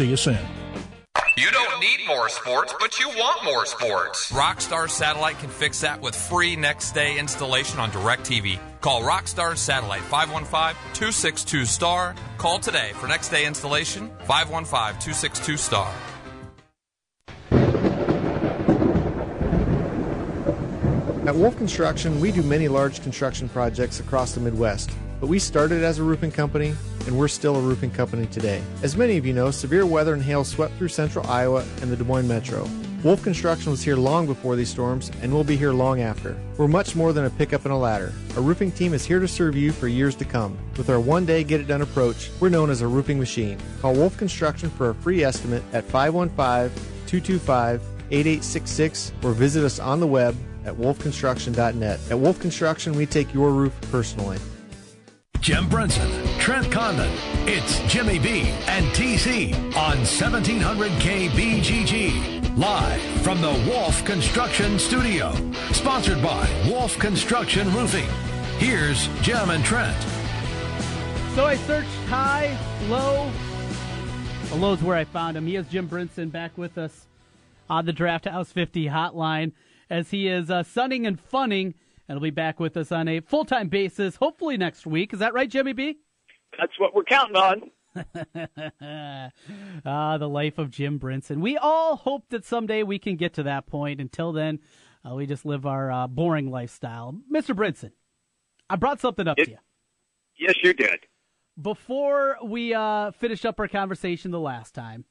[0.00, 0.38] See you soon.
[1.36, 4.32] You don't need more sports, but you want more sports.
[4.32, 8.58] Rockstar Satellite can fix that with free next day installation on DirecTV.
[8.80, 12.14] Call Rockstar Satellite 515-262-STAR.
[12.38, 15.94] Call today for next day installation 515-262-STAR.
[21.28, 25.82] At Wolf Construction, we do many large construction projects across the Midwest, but we started
[25.82, 26.74] as a roofing company
[27.06, 28.62] and we're still a roofing company today.
[28.82, 31.96] As many of you know, severe weather and hail swept through central Iowa and the
[31.96, 32.68] Des Moines metro.
[33.02, 36.36] Wolf Construction was here long before these storms and will be here long after.
[36.58, 38.12] We're much more than a pickup and a ladder.
[38.36, 40.58] Our roofing team is here to serve you for years to come.
[40.76, 43.58] With our one day get it done approach, we're known as a roofing machine.
[43.80, 46.70] Call Wolf Construction for a free estimate at 515
[47.06, 50.36] 225 8866 or visit us on the web
[50.66, 52.00] at wolfconstruction.net.
[52.10, 54.38] At Wolf Construction, we take your roof personally.
[55.40, 56.10] Jim Brinson,
[56.40, 57.12] Trent Condon.
[57.46, 62.56] It's Jimmy B and TC on 1700 KBGG.
[62.56, 65.34] Live from the Wolf Construction Studio.
[65.72, 68.08] Sponsored by Wolf Construction Roofing.
[68.56, 69.94] Here's Jim and Trent.
[71.34, 72.56] So I searched high,
[72.88, 73.30] low.
[74.48, 75.46] The low's where I found him.
[75.46, 77.06] He is Jim Brinson back with us
[77.68, 79.52] on the Draft House 50 hotline
[79.90, 81.74] as he is uh, sunning and funning
[82.08, 85.12] and he'll be back with us on a full time basis, hopefully next week.
[85.12, 85.98] Is that right, Jimmy B?
[86.58, 87.70] That's what we're counting on.
[89.84, 91.40] ah, the life of Jim Brinson.
[91.40, 94.00] We all hope that someday we can get to that point.
[94.00, 94.60] Until then,
[95.08, 97.18] uh, we just live our uh, boring lifestyle.
[97.32, 97.54] Mr.
[97.54, 97.92] Brinson,
[98.68, 99.58] I brought something up it, to you.
[100.38, 101.00] Yes, you did.
[101.60, 105.04] Before we uh, finished up our conversation the last time,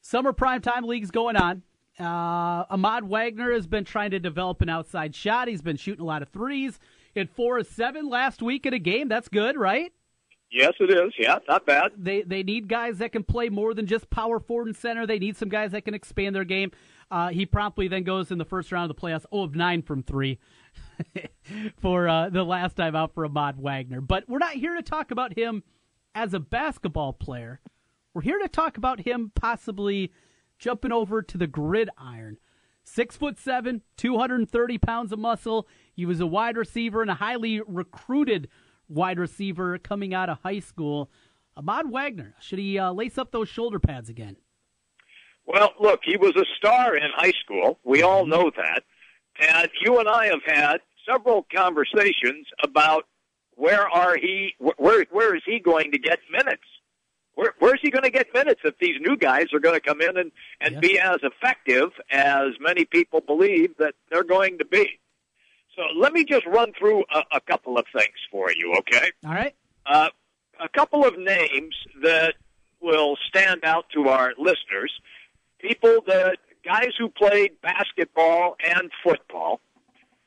[0.00, 1.62] summer primetime league's going on.
[1.98, 5.48] Uh, Ahmad Wagner has been trying to develop an outside shot.
[5.48, 6.78] He's been shooting a lot of threes.
[7.14, 9.08] Hit four of seven last week in a game.
[9.08, 9.92] That's good, right?
[10.50, 11.12] Yes, it is.
[11.16, 11.92] Yeah, not bad.
[11.96, 15.06] They they need guys that can play more than just power forward and center.
[15.06, 16.72] They need some guys that can expand their game.
[17.10, 19.82] Uh, he promptly then goes in the first round of the playoffs, oh of 9
[19.82, 20.38] from three
[21.80, 24.00] for uh, the last time out for Ahmad Wagner.
[24.00, 25.64] But we're not here to talk about him
[26.14, 27.60] as a basketball player.
[28.14, 30.12] We're here to talk about him possibly
[30.58, 32.38] jumping over to the gridiron.
[32.84, 35.68] Six foot seven, 230 pounds of muscle.
[35.92, 38.48] He was a wide receiver and a highly recruited
[38.90, 41.10] wide receiver coming out of high school.
[41.56, 44.36] Ahmad Wagner, should he uh, lace up those shoulder pads again?
[45.46, 47.78] Well, look, he was a star in high school.
[47.84, 48.82] We all know that.
[49.40, 50.78] And you and I have had
[51.08, 53.06] several conversations about
[53.56, 56.62] where are he where where is he going to get minutes?
[57.34, 60.00] Where where's he going to get minutes if these new guys are going to come
[60.00, 60.30] in and
[60.60, 60.80] and yeah.
[60.80, 64.99] be as effective as many people believe that they're going to be?
[65.76, 69.10] So let me just run through a, a couple of things for you, okay?
[69.24, 69.54] All right.
[69.86, 70.08] Uh,
[70.62, 72.34] a couple of names that
[72.80, 74.92] will stand out to our listeners.
[75.60, 79.60] People that guys who played basketball and football.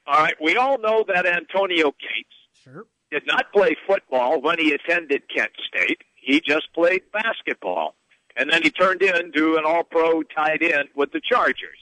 [0.06, 2.86] All right, we all know that Antonio Gates sure.
[3.12, 6.02] did not play football when he attended Kent State.
[6.16, 7.96] He just played basketball.
[8.36, 11.78] And then he turned into an all pro tight end with the Chargers.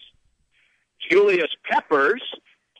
[1.10, 2.22] Julius Peppers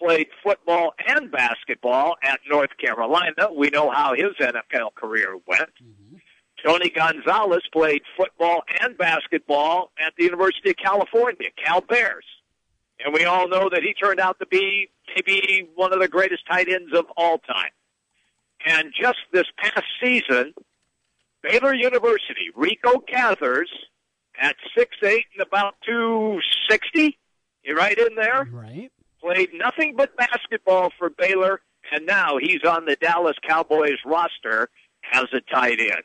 [0.02, 3.50] played football and basketball at North Carolina.
[3.56, 5.70] We know how his NFL career went.
[5.82, 6.18] Mm-hmm.
[6.66, 12.26] Tony Gonzalez played football and basketball at the University of California, Cal Bears.
[13.04, 16.44] And we all know that he turned out to be maybe one of the greatest
[16.50, 17.72] tight ends of all time.
[18.66, 20.54] And just this past season,
[21.42, 23.72] Baylor University, Rico Gathers,
[24.40, 27.18] at six eight and about 260,
[27.64, 28.48] you right in there?
[28.52, 28.92] Right.
[29.22, 31.62] Played nothing but basketball for Baylor,
[31.92, 34.70] and now he's on the Dallas Cowboys roster
[35.14, 36.04] as a tight end.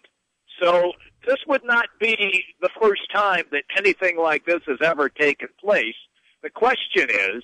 [0.60, 0.92] So
[1.26, 5.94] this would not be the first time that anything like this has ever taken place.
[6.42, 7.42] The question is,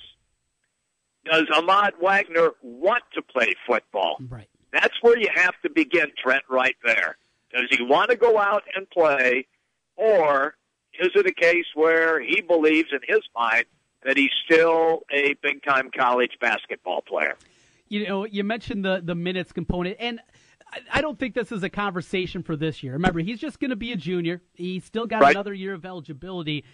[1.25, 4.16] does Ahmad Wagner want to play football?
[4.29, 4.49] Right.
[4.73, 7.16] That's where you have to begin, Trent, right there.
[7.55, 9.47] Does he want to go out and play,
[9.97, 10.55] or
[10.99, 13.66] is it a case where he believes in his mind
[14.05, 17.36] that he's still a big time college basketball player?
[17.88, 20.20] You know, you mentioned the the minutes component, and
[20.90, 22.94] I don't think this is a conversation for this year.
[22.94, 24.40] Remember, he's just going to be a junior.
[24.55, 25.34] He's still got right.
[25.34, 26.64] another year of eligibility.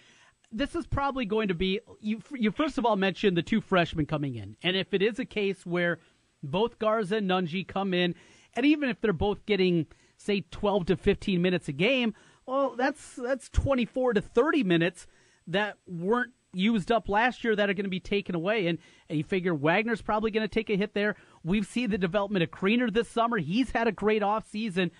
[0.52, 2.20] This is probably going to be you.
[2.34, 5.24] You first of all mentioned the two freshmen coming in, and if it is a
[5.24, 5.98] case where
[6.42, 8.14] both Garza and Nunge come in,
[8.54, 12.14] and even if they're both getting say 12 to 15 minutes a game,
[12.46, 15.06] well, that's that's 24 to 30 minutes
[15.46, 18.66] that weren't used up last year that are going to be taken away.
[18.66, 18.78] And,
[19.08, 21.16] and you figure Wagner's probably going to take a hit there.
[21.44, 23.38] We've seen the development of Kriener this summer.
[23.38, 24.90] He's had a great offseason.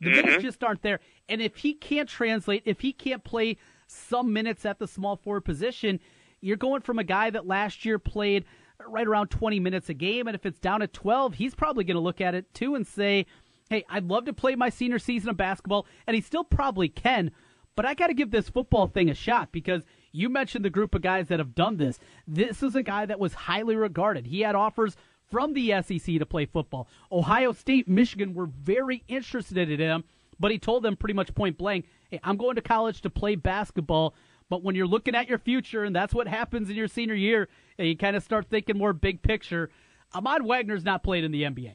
[0.00, 0.26] The mm-hmm.
[0.26, 1.00] minutes just aren't there.
[1.28, 5.42] And if he can't translate, if he can't play some minutes at the small forward
[5.42, 6.00] position,
[6.40, 8.44] you're going from a guy that last year played
[8.86, 10.26] right around 20 minutes a game.
[10.26, 12.86] And if it's down at 12, he's probably going to look at it too and
[12.86, 13.26] say,
[13.70, 15.86] hey, I'd love to play my senior season of basketball.
[16.06, 17.30] And he still probably can.
[17.74, 19.82] But I got to give this football thing a shot because
[20.16, 22.00] you mentioned the group of guys that have done this.
[22.26, 24.26] This is a guy that was highly regarded.
[24.26, 24.96] He had offers
[25.30, 26.88] from the SEC to play football.
[27.12, 30.04] Ohio State, Michigan were very interested in him,
[30.40, 33.34] but he told them pretty much point blank, hey, I'm going to college to play
[33.34, 34.14] basketball.
[34.48, 37.48] But when you're looking at your future, and that's what happens in your senior year,
[37.78, 39.70] and you kind of start thinking more big picture.
[40.14, 41.74] Ahmad Wagner's not played in the NBA.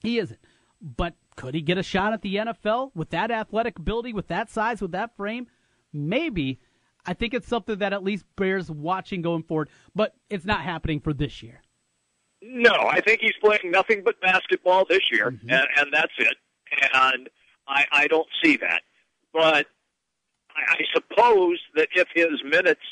[0.00, 0.40] He isn't.
[0.80, 4.50] But could he get a shot at the NFL with that athletic ability, with that
[4.50, 5.46] size, with that frame?
[5.92, 6.60] Maybe.
[7.06, 11.00] I think it's something that at least bears watching going forward, but it's not happening
[11.00, 11.60] for this year.
[12.42, 15.50] No, I think he's playing nothing but basketball this year, mm-hmm.
[15.50, 16.36] and, and that's it.
[16.92, 17.28] And
[17.66, 18.82] I, I don't see that.
[19.32, 19.66] But
[20.54, 22.82] I, I suppose that if his minutes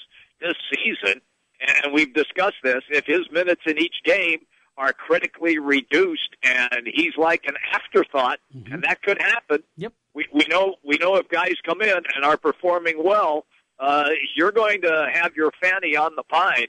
[0.41, 1.21] this season,
[1.61, 4.41] and we've discussed this, if his minutes in each game
[4.77, 8.73] are critically reduced and he's like an afterthought, mm-hmm.
[8.73, 9.63] and that could happen.
[9.77, 9.93] Yep.
[10.15, 13.47] We, we know we know if guys come in and are performing well,
[13.79, 16.69] uh, you're going to have your fanny on the pine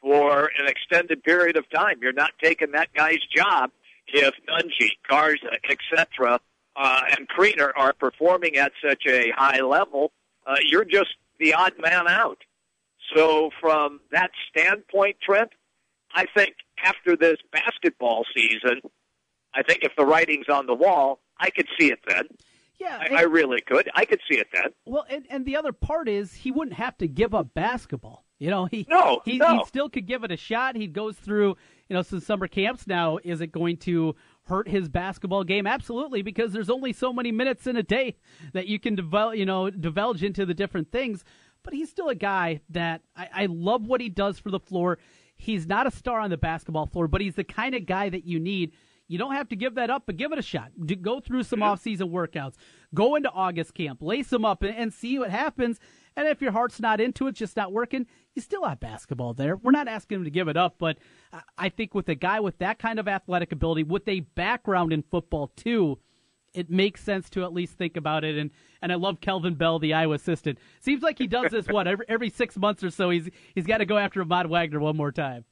[0.00, 1.98] for an extended period of time.
[2.00, 3.70] You're not taking that guy's job
[4.06, 6.40] if Nunge, Garza, etc.,
[6.76, 10.12] uh, and Kriener are performing at such a high level.
[10.46, 12.38] Uh, you're just the odd man out.
[13.14, 15.50] So, from that standpoint, Trent,
[16.14, 18.80] I think after this basketball season,
[19.54, 22.28] I think if the writing's on the wall, I could see it then.
[22.80, 23.90] Yeah, I, I, really could.
[23.94, 24.70] I could see it then.
[24.86, 28.24] Well, and, and the other part is he wouldn't have to give up basketball.
[28.38, 29.58] You know, he no, he, no.
[29.58, 30.74] he still could give it a shot.
[30.74, 31.56] He goes through,
[31.88, 33.18] you know, some summer camps now.
[33.22, 35.66] Is it going to hurt his basketball game?
[35.66, 38.16] Absolutely, because there's only so many minutes in a day
[38.54, 41.22] that you can develop, you know, divulge into the different things.
[41.62, 44.96] But he's still a guy that I, I love what he does for the floor.
[45.36, 48.24] He's not a star on the basketball floor, but he's the kind of guy that
[48.24, 48.72] you need.
[49.10, 50.70] You don't have to give that up, but give it a shot.
[50.84, 52.54] Do, go through some off-season workouts.
[52.94, 55.80] Go into August camp, lace them up, and, and see what happens.
[56.14, 58.06] And if your heart's not into it, just not working,
[58.36, 59.56] you still have basketball there.
[59.56, 60.96] We're not asking him to give it up, but
[61.58, 65.02] I think with a guy with that kind of athletic ability, with a background in
[65.02, 65.98] football too,
[66.54, 68.38] it makes sense to at least think about it.
[68.38, 70.58] And and I love Kelvin Bell, the Iowa assistant.
[70.80, 73.10] Seems like he does this what every every six months or so.
[73.10, 75.44] He's he's got to go after Ahmad Wagner one more time.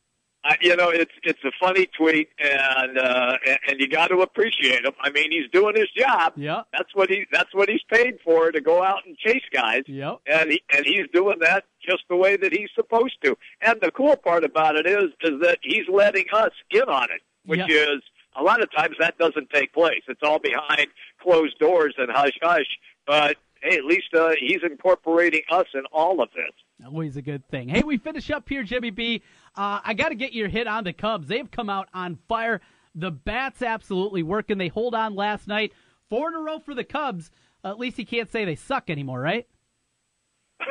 [0.45, 3.37] Uh, you know, it's it's a funny tweet, and uh,
[3.69, 4.93] and, you got to appreciate him.
[5.01, 6.33] I mean, he's doing his job.
[6.37, 9.83] Yeah, that's what he that's what he's paid for to go out and chase guys.
[9.87, 10.21] Yep.
[10.27, 13.37] and he and he's doing that just the way that he's supposed to.
[13.63, 17.21] And the cool part about it is is that he's letting us in on it,
[17.45, 17.95] which Yeah.
[17.95, 18.03] is
[18.37, 20.03] a lot of times that doesn't take place.
[20.07, 20.87] It's all behind
[21.21, 22.79] closed doors and hush hush.
[23.07, 26.53] But hey, at least uh, he's incorporating us in all of this.
[26.87, 27.69] Always a good thing.
[27.69, 29.21] Hey, we finish up here, Jimmy B.
[29.59, 31.27] Uh, I got to get your hit on the Cubs.
[31.27, 32.61] They've come out on fire.
[32.95, 34.57] The bats absolutely working.
[34.57, 35.73] They hold on last night,
[36.09, 37.31] four in a row for the Cubs.
[37.65, 39.49] at least you can't say they suck anymore, right?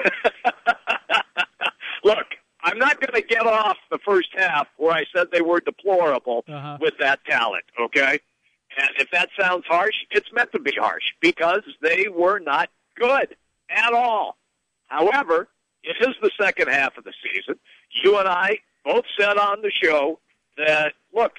[2.03, 2.25] Look,
[2.63, 6.43] I'm not going to get off the first half where I said they were deplorable
[6.47, 6.77] Uh-huh.
[6.79, 8.19] with that talent, okay?
[8.77, 13.35] And if that sounds harsh, it's meant to be harsh because they were not good
[13.69, 14.37] at all.
[14.87, 15.49] However,
[15.83, 17.55] it is the second half of the season.
[18.03, 20.19] You and I both said on the show
[20.57, 21.33] that, look,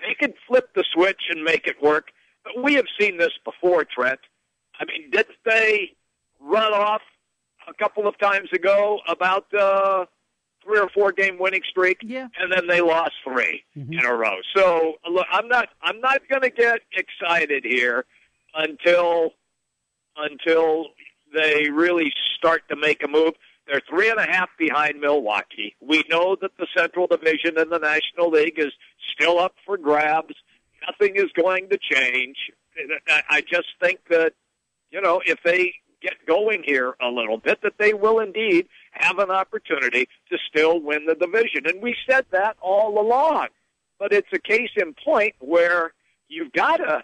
[0.00, 2.08] they could flip the switch and make it work.
[2.44, 4.20] But we have seen this before, Trent.
[4.80, 5.92] I mean, didn't they
[6.40, 7.02] run off
[7.68, 10.06] a couple of times ago about uh,
[10.64, 11.98] three or four game winning streak?
[12.02, 12.28] Yeah.
[12.38, 14.36] And then they lost 3 in a row.
[14.56, 18.04] So look, I'm not I'm not going to get excited here
[18.54, 19.30] until
[20.16, 20.86] until
[21.34, 23.34] they really start to make a move.
[23.68, 25.76] They're three and a half behind Milwaukee.
[25.80, 28.72] We know that the Central Division in the National League is
[29.12, 30.34] still up for grabs.
[30.86, 32.36] Nothing is going to change.
[33.28, 34.32] I- just think that,
[34.90, 39.18] you know, if they get going here a little bit, that they will indeed have
[39.18, 41.66] an opportunity to still win the division.
[41.66, 43.48] And we said that all along.
[43.98, 45.92] But it's a case in point where
[46.28, 47.02] you've got to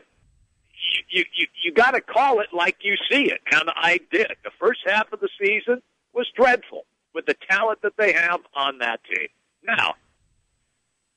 [1.10, 4.36] you you you got to call it like you see it, and I did.
[4.44, 5.82] The first half of the season
[6.14, 9.28] was dreadful with the talent that they have on that team.
[9.62, 9.94] Now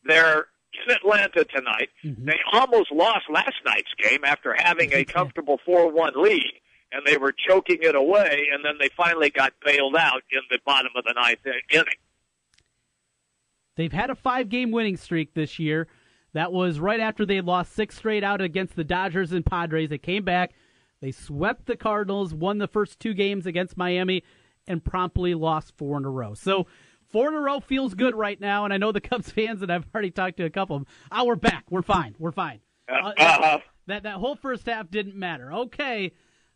[0.06, 0.48] they're
[0.86, 1.90] in Atlanta tonight.
[2.04, 2.26] Mm-hmm.
[2.26, 6.54] They almost lost last night's game after having a comfortable four-one lead,
[6.92, 10.60] and they were choking it away, and then they finally got bailed out in the
[10.66, 11.40] bottom of the ninth
[11.72, 11.86] inning.
[13.76, 15.88] They've had a five game winning streak this year.
[16.34, 19.90] That was right after they lost six straight out against the Dodgers and Padres.
[19.90, 20.54] They came back.
[21.02, 24.24] They swept the Cardinals, won the first two games against Miami,
[24.68, 26.34] and promptly lost four in a row.
[26.34, 26.68] So
[27.10, 28.66] four in a row feels good right now.
[28.66, 30.94] And I know the Cubs fans, and I've already talked to a couple of them.
[31.12, 31.66] Oh, we're back.
[31.70, 32.16] We're fine.
[32.20, 32.60] We're fine.
[32.90, 33.60] Uh, Uh-huh.
[33.88, 35.52] that that whole first half didn't matter.
[35.52, 36.12] Okay,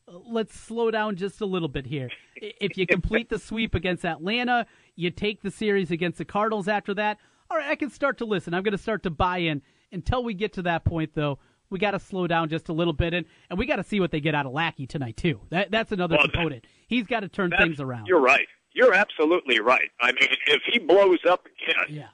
[0.07, 2.09] uh, let's slow down just a little bit here.
[2.35, 6.93] If you complete the sweep against Atlanta, you take the series against the Cardinals after
[6.95, 7.17] that.
[7.49, 8.53] All right, I can start to listen.
[8.53, 9.61] I'm going to start to buy in.
[9.93, 11.37] Until we get to that point, though,
[11.71, 13.99] we got to slow down just a little bit, and, and we got to see
[13.99, 15.39] what they get out of Lackey tonight too.
[15.49, 16.67] That that's another Well, component.
[16.87, 18.05] He's got to turn things around.
[18.07, 18.47] You're right.
[18.73, 19.89] You're absolutely right.
[19.99, 22.07] I mean, if he blows up again, yeah.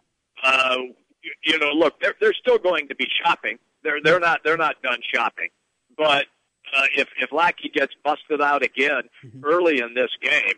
[0.43, 0.77] uh,
[1.21, 3.57] you, you know, look, they're they're still going to be shopping.
[3.83, 5.49] They're they're not they're not done shopping.
[5.97, 6.25] But
[6.75, 9.03] uh, if if Lackey gets busted out again
[9.43, 10.55] early in this game,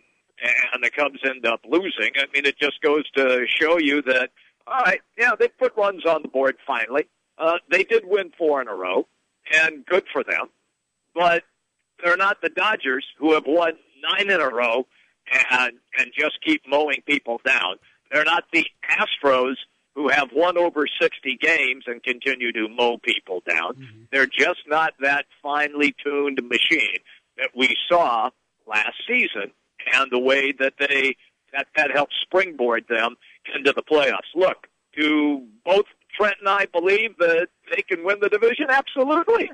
[0.74, 4.32] and the Cubs end up losing, I mean, it just goes to show you that
[4.68, 7.08] all right, yeah, they put runs on the board finally.
[7.40, 9.08] Uh, they did win four in a row,
[9.54, 10.50] and good for them.
[11.16, 11.44] But
[12.04, 14.86] they're not the Dodgers who have won nine in a row
[15.52, 17.76] and and just keep mowing people down.
[18.12, 19.56] They're not the Astros
[19.96, 23.76] who have won over 60 games and continue to mow people down.
[24.12, 27.00] They're just not that finely tuned machine
[27.38, 28.30] that we saw
[28.68, 29.52] last season
[29.94, 31.16] and the way that they
[31.54, 33.16] that that helped springboard them
[33.56, 34.30] into the playoffs.
[34.36, 35.86] Look, do both
[36.20, 38.68] Trent and I believe that they can win the division?
[38.70, 39.52] Absolutely.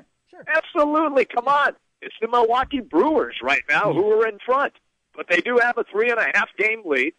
[0.48, 1.24] Absolutely.
[1.24, 1.72] Come on.
[2.02, 4.74] It's the Milwaukee Brewers right now who are in front.
[5.14, 7.14] But they do have a three and a half game lead.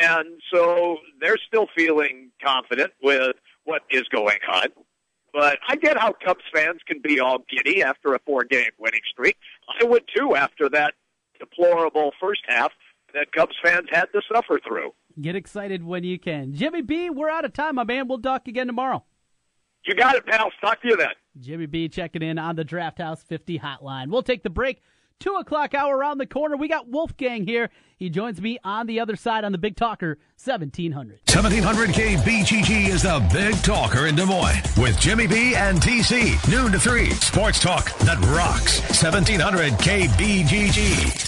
[0.00, 4.68] And so they're still feeling confident with what is going on.
[5.32, 9.00] But I get how Cubs fans can be all giddy after a four game winning
[9.10, 9.36] streak.
[9.80, 10.94] I would too after that
[11.38, 12.72] deplorable first half
[13.14, 14.92] that Cubs fans had to suffer through.
[15.20, 16.54] Get excited when you can.
[16.54, 18.06] Jimmy B, we're out of time, my man.
[18.08, 19.04] We'll talk again tomorrow.
[19.84, 20.50] You got it, pal.
[20.60, 21.08] Talk to you then.
[21.40, 24.10] Jimmy B checking in on the Draft House 50 hotline.
[24.10, 24.82] We'll take the break.
[25.18, 26.56] Two o'clock hour around the corner.
[26.56, 27.70] We got Wolfgang here.
[27.96, 31.20] He joins me on the other side on the Big Talker 1700.
[31.28, 36.48] 1700 KBGG is the Big Talker in Des Moines with Jimmy B and TC.
[36.48, 37.10] Noon to 3.
[37.10, 38.80] Sports talk that rocks.
[39.02, 41.27] 1700 KBGG.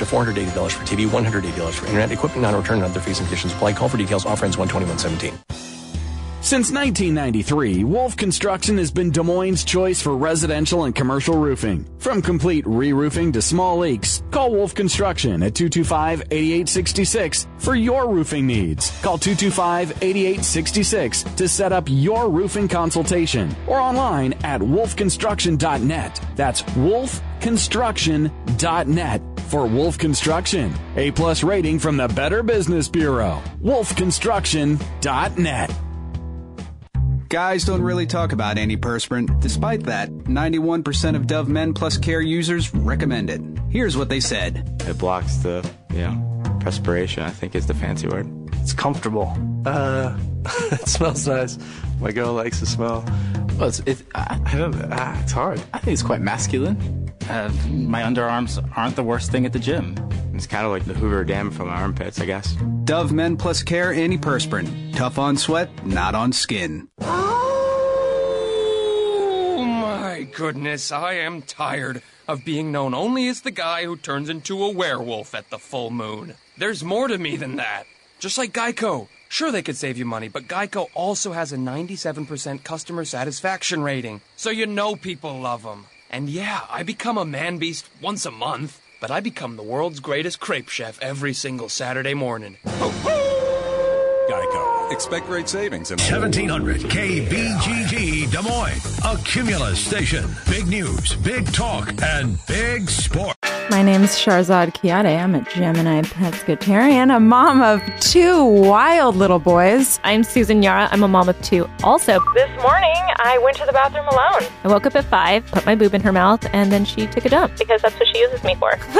[0.01, 3.73] to $480 for TV, $180 for internet, equipment non-return and other fees and conditions apply.
[3.73, 4.25] Call for details.
[4.25, 5.61] Offer ends 12117.
[6.43, 11.85] Since 1993, Wolf Construction has been Des Moines' choice for residential and commercial roofing.
[11.99, 18.89] From complete re-roofing to small leaks, call Wolf Construction at 225-8866 for your roofing needs.
[19.03, 26.21] Call 225-8866 to set up your roofing consultation or online at wolfconstruction.net.
[26.35, 30.73] That's wolfconstruction.net for Wolf Construction.
[30.95, 33.41] A plus rating from the Better Business Bureau.
[33.61, 35.71] wolfconstruction.net.
[37.27, 39.39] Guys don't really talk about antiperspirant.
[39.39, 43.41] Despite that, 91% of Dove Men Plus Care users recommend it.
[43.69, 44.81] Here's what they said.
[44.87, 48.27] It blocks the, you know, perspiration, I think is the fancy word.
[48.61, 49.33] It's comfortable.
[49.65, 50.17] Uh,
[50.71, 51.57] it smells nice.
[51.99, 53.03] My girl likes the smell.
[53.57, 54.87] Well, it's, it, I, I don't know.
[54.91, 55.61] Ah, it's hard.
[55.73, 57.10] I think it's quite masculine.
[57.31, 59.95] Uh, my underarms aren't the worst thing at the gym.
[60.33, 62.57] It's kind of like the Hoover Dam from my armpits, I guess.
[62.83, 64.93] Dove Men Plus Care Antiperspirant.
[64.93, 66.89] Tough on sweat, not on skin.
[69.53, 74.27] Oh my goodness, I am tired of being known only as the guy who turns
[74.27, 76.33] into a werewolf at the full moon.
[76.57, 77.85] There's more to me than that.
[78.19, 79.07] Just like Geico.
[79.29, 84.19] Sure, they could save you money, but Geico also has a 97% customer satisfaction rating,
[84.35, 85.85] so you know people love them.
[86.11, 90.01] And yeah, I become a man beast once a month, but I become the world's
[90.01, 92.57] greatest crepe chef every single Saturday morning.
[94.29, 94.91] Geico.
[94.91, 95.89] Expect great savings.
[95.89, 100.23] In 1700 KBGG Des Moines, a Cumulus station.
[100.49, 103.35] Big news, big talk, and big sport.
[103.69, 105.21] My name is Sharzad Kiadeh.
[105.21, 109.99] I'm a Gemini pescatarian, a mom of two wild little boys.
[110.03, 110.89] I'm Susan Yara.
[110.91, 111.69] I'm a mom of two.
[111.83, 114.49] Also, this morning I went to the bathroom alone.
[114.63, 117.23] I woke up at five, put my boob in her mouth, and then she took
[117.25, 117.57] a dump.
[117.57, 118.75] Because that's what she uses me for.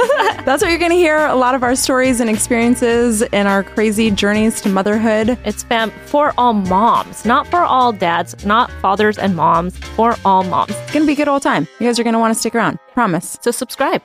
[0.44, 3.62] that's what you're going to hear a lot of our stories and experiences in our
[3.62, 5.38] crazy journeys to motherhood.
[5.44, 10.44] It's fam for all moms, not for all dads, not fathers and moms, for all
[10.44, 10.72] moms.
[10.72, 11.66] It's going to be a good old time.
[11.80, 12.78] You guys are going to want to stick around.
[12.92, 13.38] Promise.
[13.40, 14.02] So subscribe.